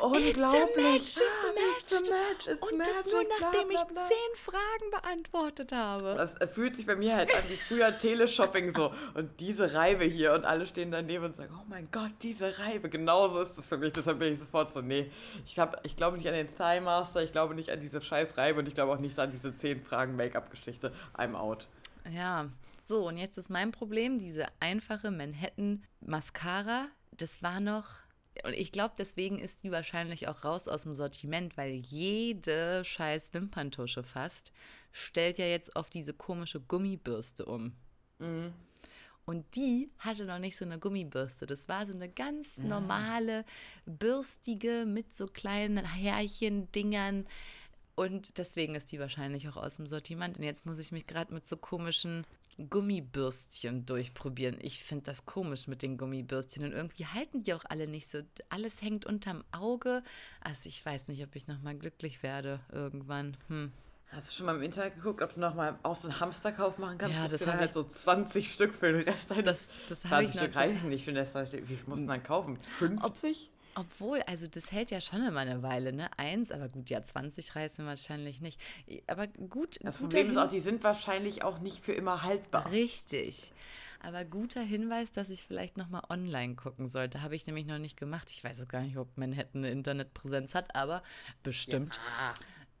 [0.00, 0.96] so, unglaublich.
[0.96, 4.08] It's a match, It's a match, it's Und das nur magic, bla, nachdem bla, ich
[4.08, 6.14] zehn Fragen beantwortet habe.
[6.16, 8.92] Das äh, fühlt sich bei mir halt an wie früher Teleshopping so.
[9.14, 12.88] Und diese Reibe hier und alle stehen daneben und sagen, oh mein Gott, diese Reibe.
[12.88, 13.92] Genauso ist das für mich.
[13.92, 15.10] Deshalb bin ich sofort so, nee,
[15.46, 18.36] ich, hab, ich glaube nicht an den Thigh Master, ich glaube nicht an diese scheiß
[18.36, 20.92] Reibe und ich glaube auch nicht an diese 10 Fragen Make-up-Geschichte.
[21.16, 21.66] I'm out.
[22.12, 22.48] Ja,
[22.84, 27.86] so, und jetzt ist mein Problem, diese einfache Manhattan Mascara, das war noch,
[28.44, 33.34] und ich glaube, deswegen ist die wahrscheinlich auch raus aus dem Sortiment, weil jede scheiß
[33.34, 34.52] Wimperntusche fast
[34.92, 37.72] stellt ja jetzt auf diese komische Gummibürste um.
[39.26, 41.46] Und die hatte noch nicht so eine Gummibürste.
[41.46, 43.44] Das war so eine ganz normale,
[43.84, 47.26] bürstige mit so kleinen Härchen-Dingern.
[47.96, 50.38] Und deswegen ist die wahrscheinlich auch aus dem Sortiment.
[50.38, 52.24] Und jetzt muss ich mich gerade mit so komischen
[52.70, 54.58] Gummibürstchen durchprobieren.
[54.60, 56.64] Ich finde das komisch mit den Gummibürstchen.
[56.64, 58.20] Und irgendwie halten die auch alle nicht so.
[58.48, 60.04] Alles hängt unterm Auge.
[60.40, 63.36] Also ich weiß nicht, ob ich nochmal glücklich werde irgendwann.
[63.48, 63.72] Hm.
[64.12, 66.96] Hast du schon mal im Internet geguckt, ob du nochmal auch so einen Hamsterkauf machen
[66.96, 67.16] kannst?
[67.16, 69.44] Ja, das du dann hab halt ich- so 20 Stück für den Rest deines...
[69.88, 70.42] Das, das habe 20 ich noch.
[70.42, 71.70] Stück Das, reichen nicht für den Rest deines Lebens.
[71.70, 72.58] Wie viel muss man dann kaufen?
[72.78, 73.50] 50?
[73.78, 76.08] Obwohl, also das hält ja schon immer eine Weile, ne?
[76.16, 78.58] Eins, aber gut, ja, 20 reißen wahrscheinlich nicht.
[79.06, 82.70] Aber gut, Das Problem ist auch, die sind wahrscheinlich auch nicht für immer haltbar.
[82.70, 83.52] Richtig.
[84.02, 87.20] Aber guter Hinweis, dass ich vielleicht nochmal online gucken sollte.
[87.22, 88.30] Habe ich nämlich noch nicht gemacht.
[88.30, 91.02] Ich weiß auch gar nicht, ob Manhattan eine Internetpräsenz hat, aber
[91.42, 92.00] bestimmt.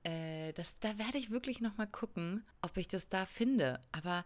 [0.06, 3.80] Äh, das, da werde ich wirklich nochmal gucken, ob ich das da finde.
[3.90, 4.24] Aber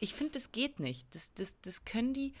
[0.00, 1.14] ich finde, das geht nicht.
[1.14, 2.34] Das, das, das können die.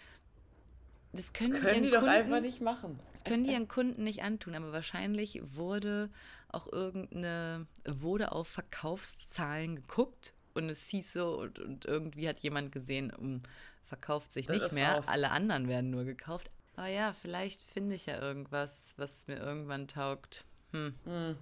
[1.12, 2.98] Das können, Können ihren die doch Kunden, einfach nicht machen.
[3.12, 6.10] Das können die ihren Kunden nicht antun, aber wahrscheinlich wurde
[6.48, 12.70] auch irgendeine, wurde auf Verkaufszahlen geguckt und es hieß so und, und irgendwie hat jemand
[12.72, 13.40] gesehen, um,
[13.84, 15.04] verkauft sich Das nicht mehr, raus.
[15.06, 16.50] alle anderen werden nur gekauft.
[16.74, 20.44] Aber ja, vielleicht finde ich ja irgendwas, was mir irgendwann taugt.
[20.72, 20.94] Hm.
[21.04, 21.36] Hm.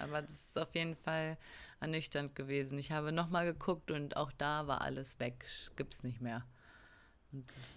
[0.00, 1.36] Aber das ist auf jeden Fall
[1.80, 2.78] ernüchternd gewesen.
[2.78, 5.44] Ich habe nochmal geguckt und auch da war alles weg.
[5.76, 6.44] Gibt's nicht mehr.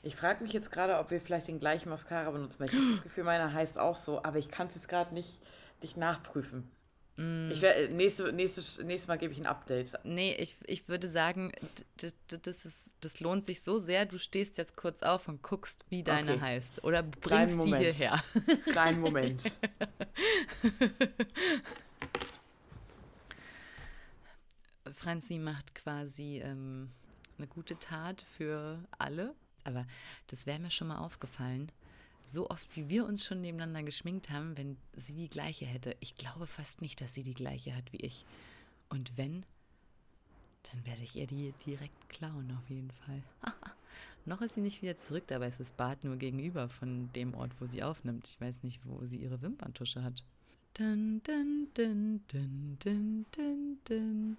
[0.01, 2.59] Ich frage mich jetzt gerade, ob wir vielleicht den gleichen Mascara benutzen.
[2.59, 5.13] Weil ich habe das Gefühl, meiner heißt auch so, aber ich kann es jetzt gerade
[5.13, 5.39] nicht,
[5.81, 6.71] nicht nachprüfen.
[7.15, 9.93] Ich wär, nächste, nächste, nächstes Mal gebe ich ein Update.
[10.03, 11.51] Nee, ich, ich würde sagen,
[12.41, 14.07] das, ist, das lohnt sich so sehr.
[14.07, 16.41] Du stehst jetzt kurz auf und guckst, wie deine okay.
[16.41, 16.83] heißt.
[16.83, 18.19] Oder bringst die hierher.
[18.65, 19.43] Kleinen Moment.
[25.03, 26.89] Franzi macht quasi ähm,
[27.37, 29.35] eine gute Tat für alle.
[29.65, 29.85] Aber
[30.27, 31.71] das wäre mir schon mal aufgefallen
[32.27, 35.95] so oft, wie wir uns schon nebeneinander geschminkt haben, wenn sie die gleiche hätte.
[35.99, 38.25] Ich glaube fast nicht, dass sie die gleiche hat wie ich.
[38.89, 39.45] Und wenn,
[40.71, 43.21] dann werde ich ihr die direkt klauen, auf jeden Fall.
[44.25, 47.51] Noch ist sie nicht wieder zurück, dabei ist das Bad nur gegenüber von dem Ort,
[47.59, 48.27] wo sie aufnimmt.
[48.27, 50.23] Ich weiß nicht, wo sie ihre Wimperntusche hat.
[50.75, 54.37] Dun, dun, dun, dun, dun, dun, dun,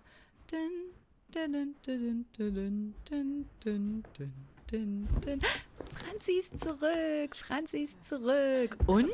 [5.95, 8.77] Franzi ist zurück, Franzi ist zurück.
[8.87, 9.11] Und?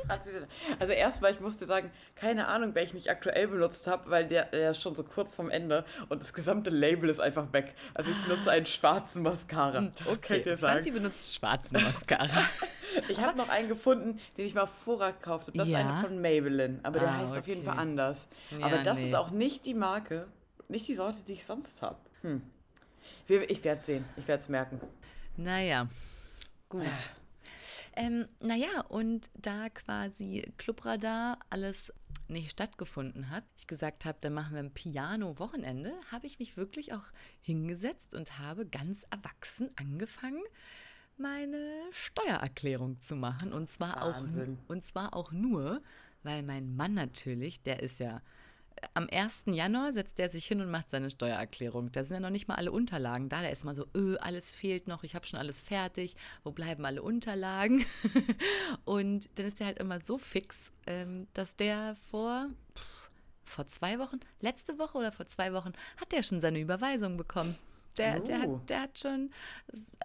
[0.79, 4.71] Also erstmal, ich musste sagen, keine Ahnung, welchen ich aktuell benutzt habe, weil der, der
[4.71, 7.75] ist schon so kurz vorm Ende und das gesamte Label ist einfach weg.
[7.95, 9.79] Also ich benutze einen schwarzen Mascara.
[9.79, 12.45] Hm, okay, Franzi benutzt schwarzen Mascara.
[13.09, 15.59] ich habe noch einen gefunden, den ich mal vorher gekauft habe.
[15.59, 15.81] Das ja?
[15.81, 17.41] ist einer von Maybelline, aber der ah, heißt okay.
[17.41, 18.27] auf jeden Fall anders.
[18.59, 19.09] Ja, aber das nee.
[19.09, 20.27] ist auch nicht die Marke,
[20.71, 21.99] nicht die Sorte, die ich sonst habe.
[22.23, 22.43] Hm.
[23.27, 24.81] Ich werde es sehen, ich werde es merken.
[25.37, 25.89] Naja,
[26.69, 27.11] gut.
[27.95, 31.93] Ähm, naja, und da quasi Clubradar alles
[32.29, 36.93] nicht stattgefunden hat, ich gesagt habe, dann machen wir ein Piano-Wochenende, habe ich mich wirklich
[36.93, 37.05] auch
[37.41, 40.43] hingesetzt und habe ganz erwachsen angefangen,
[41.17, 43.53] meine Steuererklärung zu machen.
[43.53, 44.25] Und zwar, auch,
[44.69, 45.83] und zwar auch nur,
[46.23, 48.23] weil mein Mann natürlich, der ist ja
[48.95, 49.45] am 1.
[49.47, 51.93] Januar setzt er sich hin und macht seine Steuererklärung.
[51.93, 53.41] Da sind ja noch nicht mal alle Unterlagen da.
[53.41, 56.85] Der ist mal so, öh, alles fehlt noch, ich habe schon alles fertig, wo bleiben
[56.85, 57.85] alle Unterlagen?
[58.85, 62.49] und dann ist er halt immer so fix, ähm, dass der vor,
[63.45, 67.57] vor zwei Wochen, letzte Woche oder vor zwei Wochen, hat der schon seine Überweisung bekommen.
[67.97, 68.25] Der, oh.
[68.25, 68.61] der, hat, oh.
[68.69, 69.31] der hat, schon,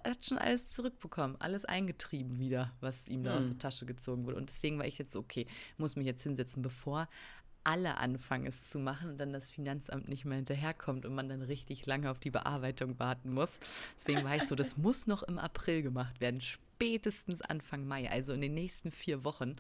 [0.04, 3.40] hat schon alles zurückbekommen, alles eingetrieben wieder, was ihm da hm.
[3.40, 4.38] aus der Tasche gezogen wurde.
[4.38, 5.46] Und deswegen war ich jetzt so, okay,
[5.78, 7.08] muss mich jetzt hinsetzen, bevor
[7.66, 11.42] alle anfangen, es zu machen und dann das Finanzamt nicht mehr hinterherkommt und man dann
[11.42, 13.60] richtig lange auf die Bearbeitung warten muss.
[13.98, 16.42] Deswegen war ich so, das muss noch im April gemacht werden,
[16.76, 19.56] spätestens Anfang Mai, also in den nächsten vier Wochen,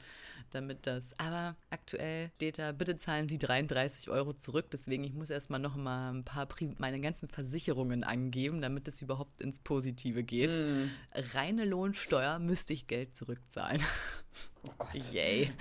[0.51, 1.17] damit das.
[1.17, 4.65] Aber aktuell steht da, bitte zahlen Sie 33 Euro zurück.
[4.71, 6.47] Deswegen, ich muss erstmal noch mal ein paar
[6.77, 10.55] meine ganzen Versicherungen angeben, damit es überhaupt ins Positive geht.
[10.55, 10.89] Mm.
[11.33, 13.81] Reine Lohnsteuer müsste ich Geld zurückzahlen.
[14.67, 14.95] Oh Gott.
[15.13, 15.51] Yay.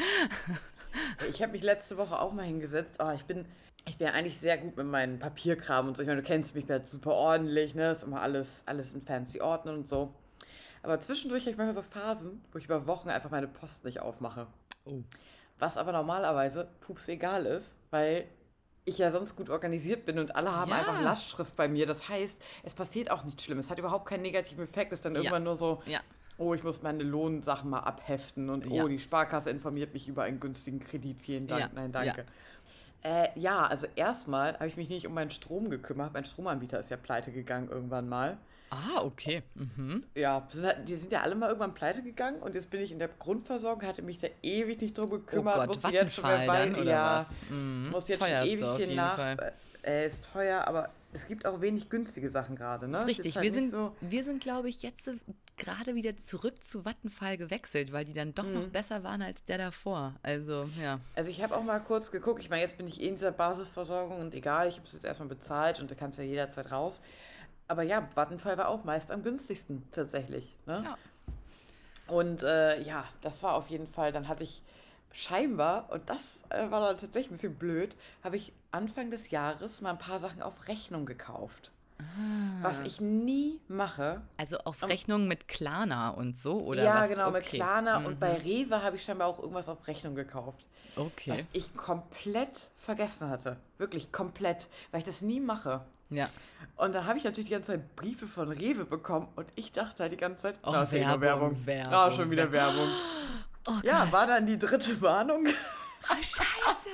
[1.30, 2.96] Ich habe mich letzte Woche auch mal hingesetzt.
[2.98, 3.44] Oh, ich bin,
[3.86, 6.02] ich bin ja eigentlich sehr gut mit meinem Papierkram und so.
[6.02, 7.92] Ich meine, du kennst mich, ich bin halt super ordentlich, ne?
[7.92, 10.14] Ist immer alles, alles in fancy Ordnung und so.
[10.84, 14.00] Aber zwischendurch habe ich manchmal so Phasen, wo ich über Wochen einfach meine Post nicht
[14.00, 14.46] aufmache.
[14.84, 15.02] Oh.
[15.58, 18.26] Was aber normalerweise pups egal ist, weil
[18.84, 20.78] ich ja sonst gut organisiert bin und alle haben ja.
[20.78, 21.86] einfach Lastschrift bei mir.
[21.86, 23.66] Das heißt, es passiert auch nichts Schlimmes.
[23.66, 24.92] Es hat überhaupt keinen negativen Effekt.
[24.92, 25.20] Es ist dann ja.
[25.20, 26.00] irgendwann nur so, ja
[26.38, 30.40] oh, ich muss meine Lohnsachen mal abheften und oh, die Sparkasse informiert mich über einen
[30.40, 31.20] günstigen Kredit.
[31.20, 32.26] Vielen Dank, nein, danke.
[33.04, 36.12] Ja, äh, ja also erstmal habe ich mich nicht um meinen Strom gekümmert.
[36.12, 38.38] Mein Stromanbieter ist ja pleite gegangen irgendwann mal.
[38.74, 39.42] Ah, okay.
[39.54, 40.04] Mhm.
[40.14, 42.98] Ja, halt, die sind ja alle mal irgendwann pleite gegangen und jetzt bin ich in
[42.98, 46.46] der Grundversorgung, hatte mich da ewig nicht drum gekümmert, oh Gott, musste jetzt schon mehr
[46.46, 47.90] weinen, ja, mhm.
[47.90, 49.36] musste jetzt schon ewig viel nach.
[49.82, 52.92] Äh, ist teuer, aber es gibt auch wenig günstige Sachen gerade, ne?
[52.92, 53.36] Das ist richtig.
[53.36, 55.10] Halt wir, sind, so wir sind, glaube ich, jetzt
[55.56, 58.54] gerade wieder zurück zu Vattenfall gewechselt, weil die dann doch mhm.
[58.54, 60.14] noch besser waren als der davor.
[60.22, 60.98] Also, ja.
[61.14, 62.40] Also ich habe auch mal kurz geguckt.
[62.42, 65.04] Ich meine, jetzt bin ich eh in dieser Basisversorgung und egal, ich habe es jetzt
[65.04, 67.00] erstmal bezahlt und da kannst ja jederzeit raus.
[67.68, 70.54] Aber ja, Vattenfall war auch meist am günstigsten tatsächlich.
[70.66, 70.82] Ne?
[70.84, 70.98] Ja.
[72.06, 74.62] Und äh, ja, das war auf jeden Fall, dann hatte ich
[75.10, 79.80] scheinbar, und das äh, war dann tatsächlich ein bisschen blöd, habe ich Anfang des Jahres
[79.80, 81.70] mal ein paar Sachen auf Rechnung gekauft.
[82.62, 84.22] Was ich nie mache.
[84.36, 86.82] Also auf Rechnung mit Klarna und so, oder?
[86.82, 87.08] Ja, was?
[87.08, 87.38] genau, okay.
[87.38, 88.00] mit Klarna.
[88.00, 88.06] Mhm.
[88.06, 90.66] Und bei Rewe habe ich scheinbar auch irgendwas auf Rechnung gekauft.
[90.96, 91.32] Okay.
[91.32, 93.56] Was ich komplett vergessen hatte.
[93.78, 94.68] Wirklich komplett.
[94.90, 95.82] Weil ich das nie mache.
[96.10, 96.28] Ja.
[96.76, 100.02] Und dann habe ich natürlich die ganze Zeit Briefe von Rewe bekommen und ich dachte
[100.02, 101.66] halt die ganze Zeit, oh, na, Werbung, Werbung.
[101.66, 101.92] Werbung.
[101.92, 102.88] Oh, schon wieder Werbung.
[103.66, 105.46] Oh, ja, war dann die dritte Warnung.
[105.46, 106.90] Oh, scheiße.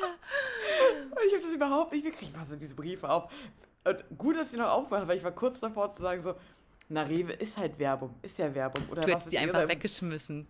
[1.10, 2.30] und ich habe das überhaupt nicht gekriegt.
[2.30, 3.28] Ich war so diese Briefe auf.
[3.84, 6.34] Und gut, dass sie noch aufgemacht weil ich war kurz davor zu sagen so,
[6.88, 8.88] na Rewe ist halt Werbung, ist ja Werbung.
[8.90, 10.46] Oder du hättest sie einfach weggeschmissen.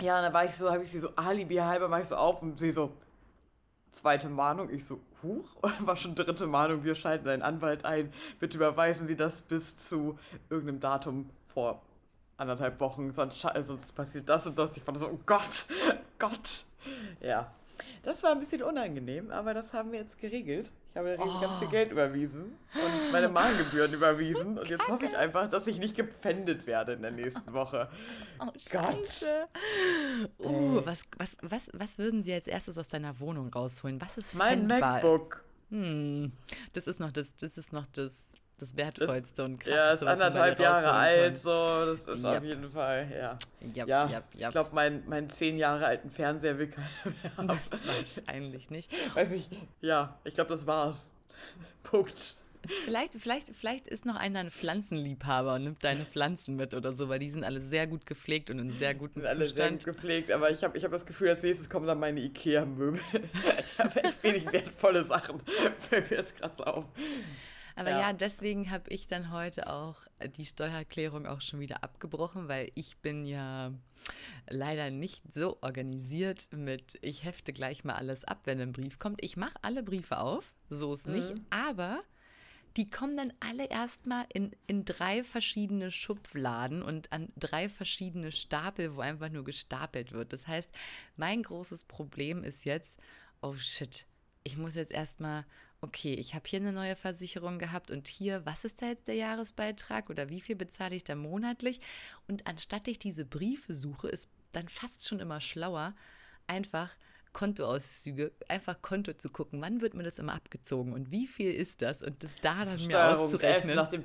[0.00, 2.16] Ja, und dann war ich so, habe ich sie so alibi halber, mach ich so
[2.16, 2.92] auf und sie so,
[3.92, 4.68] zweite Mahnung.
[4.70, 5.44] Ich so, huch,
[5.80, 8.12] war schon dritte Mahnung, wir schalten einen Anwalt ein.
[8.40, 10.18] Bitte überweisen Sie das bis zu
[10.50, 11.82] irgendeinem Datum vor
[12.36, 14.76] anderthalb Wochen, sonst, sonst passiert das und das.
[14.76, 15.66] Ich fand so, oh Gott,
[16.18, 16.64] Gott.
[17.20, 17.50] Ja,
[18.02, 20.70] Das war ein bisschen unangenehm, aber das haben wir jetzt geregelt.
[20.96, 21.40] Ich habe oh.
[21.40, 21.70] ganz viel Oh.
[21.70, 24.58] Geld überwiesen und meine Mahngebühren überwiesen.
[24.58, 27.90] Und jetzt hoffe ich einfach, dass ich nicht gepfändet werde in der nächsten Woche.
[28.38, 29.48] Oh, scheiße.
[30.38, 33.98] Uh, was, was, was, was würden Sie als erstes aus deiner Wohnung rausholen?
[33.98, 34.92] Was ist Mein fändbar?
[34.92, 35.42] MacBook.
[35.70, 36.32] Hm,
[36.74, 40.58] das ist noch das, das ist noch das, das Wertvollste und krasseste, Ja, ist anderthalb
[40.60, 41.50] Jahre alt, so.
[41.50, 42.38] Das ist Yep.
[42.38, 43.38] auf jeden Fall, ja.
[43.76, 47.60] Yep, ja, yep, ich glaube, mein, meinen zehn Jahre alten Fernseher will keiner mehr haben.
[47.84, 48.92] Wahrscheinlich nicht.
[49.14, 49.48] Weiß ich,
[49.80, 50.96] ja, ich glaube, das war's.
[51.82, 52.36] Punkt.
[52.84, 57.08] Vielleicht, vielleicht, vielleicht ist noch einer ein Pflanzenliebhaber und nimmt deine Pflanzen mit oder so,
[57.08, 59.84] weil die sind alle sehr gut gepflegt und in sehr gutem Sind alle sehr gut
[59.84, 63.00] gepflegt, aber ich habe ich hab das Gefühl, als nächstes kommen dann meine Ikea-Möbel.
[63.12, 65.40] ich habe echt wenig wertvolle Sachen.
[65.78, 66.84] Fällt mir jetzt gerade so auf.
[67.76, 68.00] Aber Ja.
[68.00, 70.00] ja, deswegen habe ich dann heute auch
[70.36, 73.72] die Steuererklärung auch schon wieder abgebrochen, weil ich bin ja
[74.48, 79.22] leider nicht so organisiert mit, ich hefte gleich mal alles ab, wenn ein Brief kommt.
[79.22, 82.02] Ich mache alle Briefe auf, so ist nicht, aber
[82.76, 88.94] die kommen dann alle erstmal in, in drei verschiedene Schubladen und an drei verschiedene Stapel,
[88.96, 90.32] wo einfach nur gestapelt wird.
[90.32, 90.70] Das heißt,
[91.16, 92.98] mein großes Problem ist jetzt,
[93.40, 94.06] oh shit,
[94.44, 95.44] ich muss jetzt erstmal,
[95.80, 99.14] okay, ich habe hier eine neue Versicherung gehabt und hier, was ist da jetzt der
[99.14, 101.80] Jahresbeitrag oder wie viel bezahle ich da monatlich?
[102.26, 105.94] Und anstatt ich diese Briefe suche, ist dann fast schon immer schlauer,
[106.46, 106.90] einfach
[107.36, 111.82] Kontoauszüge, einfach Konto zu gucken, wann wird mir das immer abgezogen und wie viel ist
[111.82, 113.76] das und das da dann mir F auszurechnen.
[113.76, 114.04] nach dem,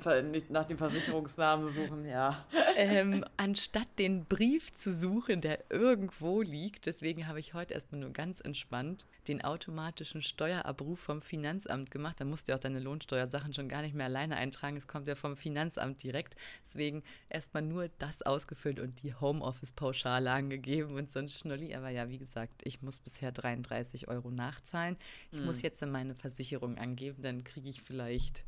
[0.50, 2.44] nach dem Versicherungsnamen suchen, ja.
[2.76, 6.84] ähm, anstatt den Brief zu suchen, der irgendwo liegt.
[6.84, 12.20] Deswegen habe ich heute erstmal nur ganz entspannt den automatischen Steuerabruf vom Finanzamt gemacht.
[12.20, 14.76] Da musst du ja auch deine Lohnsteuersachen schon gar nicht mehr alleine eintragen.
[14.76, 16.36] Es kommt ja vom Finanzamt direkt.
[16.66, 21.74] Deswegen erstmal nur das ausgefüllt und die Homeoffice-Pauschale angegeben und so ein Schnulli.
[21.74, 24.96] Aber ja, wie gesagt, ich muss bisher 33 Euro nachzahlen.
[25.30, 28.44] Ich muss jetzt in meine Versicherung angeben, dann kriege ich vielleicht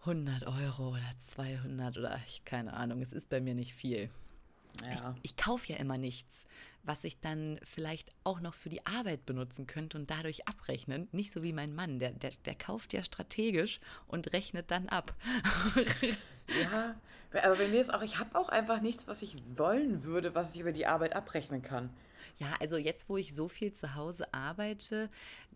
[0.00, 3.00] 100 Euro oder 200 oder ich keine Ahnung.
[3.00, 4.10] Es ist bei mir nicht viel.
[4.86, 5.14] Ja.
[5.22, 6.44] Ich kaufe ja immer nichts,
[6.82, 11.08] was ich dann vielleicht auch noch für die Arbeit benutzen könnte und dadurch abrechnen.
[11.12, 15.14] Nicht so wie mein Mann, der, der, der kauft ja strategisch und rechnet dann ab.
[16.60, 16.96] Ja,
[17.34, 20.54] aber bei mir ist auch, ich habe auch einfach nichts, was ich wollen würde, was
[20.54, 21.90] ich über die Arbeit abrechnen kann.
[22.38, 25.10] Ja, also jetzt, wo ich so viel zu Hause arbeite,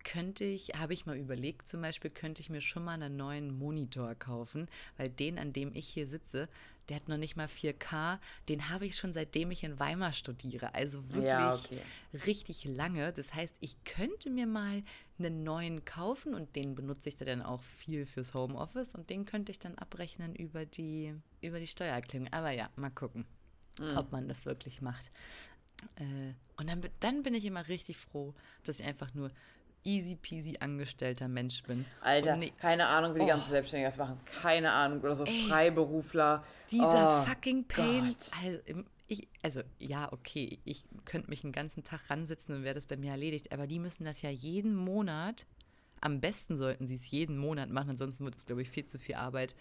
[0.04, 3.58] könnte ich, habe ich mal überlegt, zum Beispiel könnte ich mir schon mal einen neuen
[3.58, 6.48] Monitor kaufen, weil den, an dem ich hier sitze,
[6.88, 8.18] der hat noch nicht mal 4K,
[8.48, 10.74] den habe ich schon seitdem ich in Weimar studiere.
[10.74, 11.80] Also wirklich Ja, okay.
[12.26, 13.12] richtig lange.
[13.12, 14.82] Das heißt, ich könnte mir mal
[15.18, 19.50] einen neuen kaufen und den benutze ich dann auch viel fürs Homeoffice und den könnte
[19.50, 22.32] ich dann abrechnen über die, über die Steuererklärung.
[22.32, 23.24] Aber ja, mal gucken,
[23.96, 25.10] ob man das wirklich macht.
[25.96, 28.34] Äh, und dann, dann bin ich immer richtig froh,
[28.64, 29.30] dass ich einfach nur
[29.86, 31.84] easy peasy angestellter Mensch bin.
[32.02, 33.28] Alter, nee, keine Ahnung, wie die Oh.
[33.28, 34.20] ganzen Selbstständigen das machen.
[34.42, 35.00] Keine Ahnung.
[35.00, 35.46] Oder so Ey.
[35.48, 36.44] Freiberufler.
[36.70, 38.08] dieser Oh, fucking Pain.
[38.08, 38.30] Gott.
[38.44, 42.86] Also, ich, also, ja, okay, ich könnte mich einen ganzen Tag ransitzen und wäre das
[42.88, 45.46] bei mir erledigt, aber die müssen das ja jeden Monat.
[46.00, 48.98] Am besten sollten sie es jeden Monat machen, ansonsten wird es, glaube ich, viel zu
[48.98, 49.54] viel Arbeit.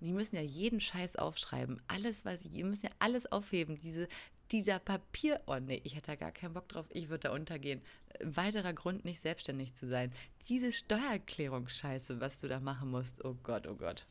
[0.00, 1.80] Und die müssen ja jeden Scheiß aufschreiben.
[1.88, 3.76] Alles, was sie, die müssen ja alles aufheben.
[3.80, 4.06] Diese,
[4.52, 7.82] dieser Papier, oh nee, ich hätte da gar keinen Bock drauf, ich würde da untergehen.
[8.20, 10.12] Ein weiterer Grund, nicht selbstständig zu sein.
[10.48, 13.24] Diese Steuererklärungsscheiße, was du da machen musst.
[13.24, 14.06] Oh Gott, oh Gott.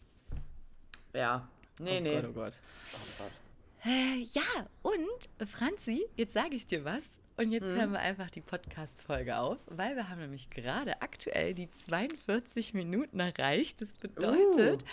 [1.14, 1.48] Ja.
[1.80, 2.16] Nee, oh nee.
[2.16, 2.54] Gott, oh Gott.
[2.94, 3.32] Oh Gott.
[3.86, 7.22] Äh, ja, und Franzi, jetzt sage ich dir was.
[7.38, 11.70] Und jetzt hören wir einfach die Podcast-Folge auf, weil wir haben nämlich gerade aktuell die
[11.70, 13.80] 42 Minuten erreicht.
[13.80, 14.84] Das bedeutet,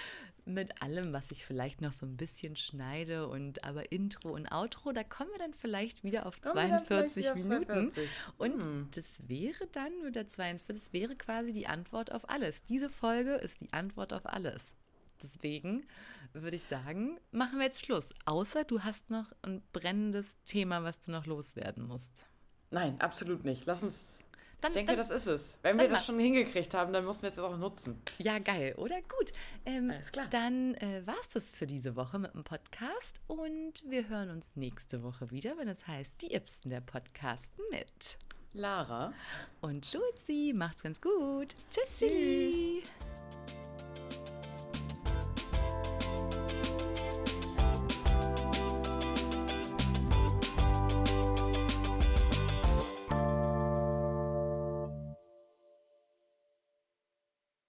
[0.47, 4.93] mit allem, was ich vielleicht noch so ein bisschen schneide und aber Intro und Outro,
[4.93, 7.93] da kommen wir dann vielleicht wieder auf Kommen wir dann vielleicht 42 wieder auf Minuten.
[7.95, 8.11] 42?
[8.39, 8.89] Und Hm.
[8.95, 12.63] das wäre dann mit der 42, das wäre quasi die Antwort auf alles.
[12.65, 14.75] Diese Folge ist die Antwort auf alles.
[15.23, 15.87] Deswegen
[16.33, 18.13] würde ich sagen, machen wir jetzt Schluss.
[18.27, 22.27] Außer du hast noch ein brennendes Thema, was du noch loswerden musst.
[22.71, 23.65] Nein, absolut nicht.
[23.67, 24.19] Lass uns.
[24.65, 25.59] Dann, Ich denke, dann, das ist es.
[25.63, 28.01] Wenn wir das mach- schon hingekriegt haben, dann müssen wir es jetzt auch nutzen.
[28.19, 28.97] ja, geil, oder?
[29.03, 29.33] Gut.
[29.67, 30.27] Ähm, Alles klar.
[30.31, 34.57] Dann äh, war es das für diese Woche mit dem Podcast und wir hören uns
[34.57, 38.19] nächste Woche wieder, wenn es heißt, die Ibsen der Podcast mit.
[38.55, 39.13] Lara.
[39.61, 41.55] Und Schulzi, macht's ganz gut.
[41.71, 42.83] Tschüssi.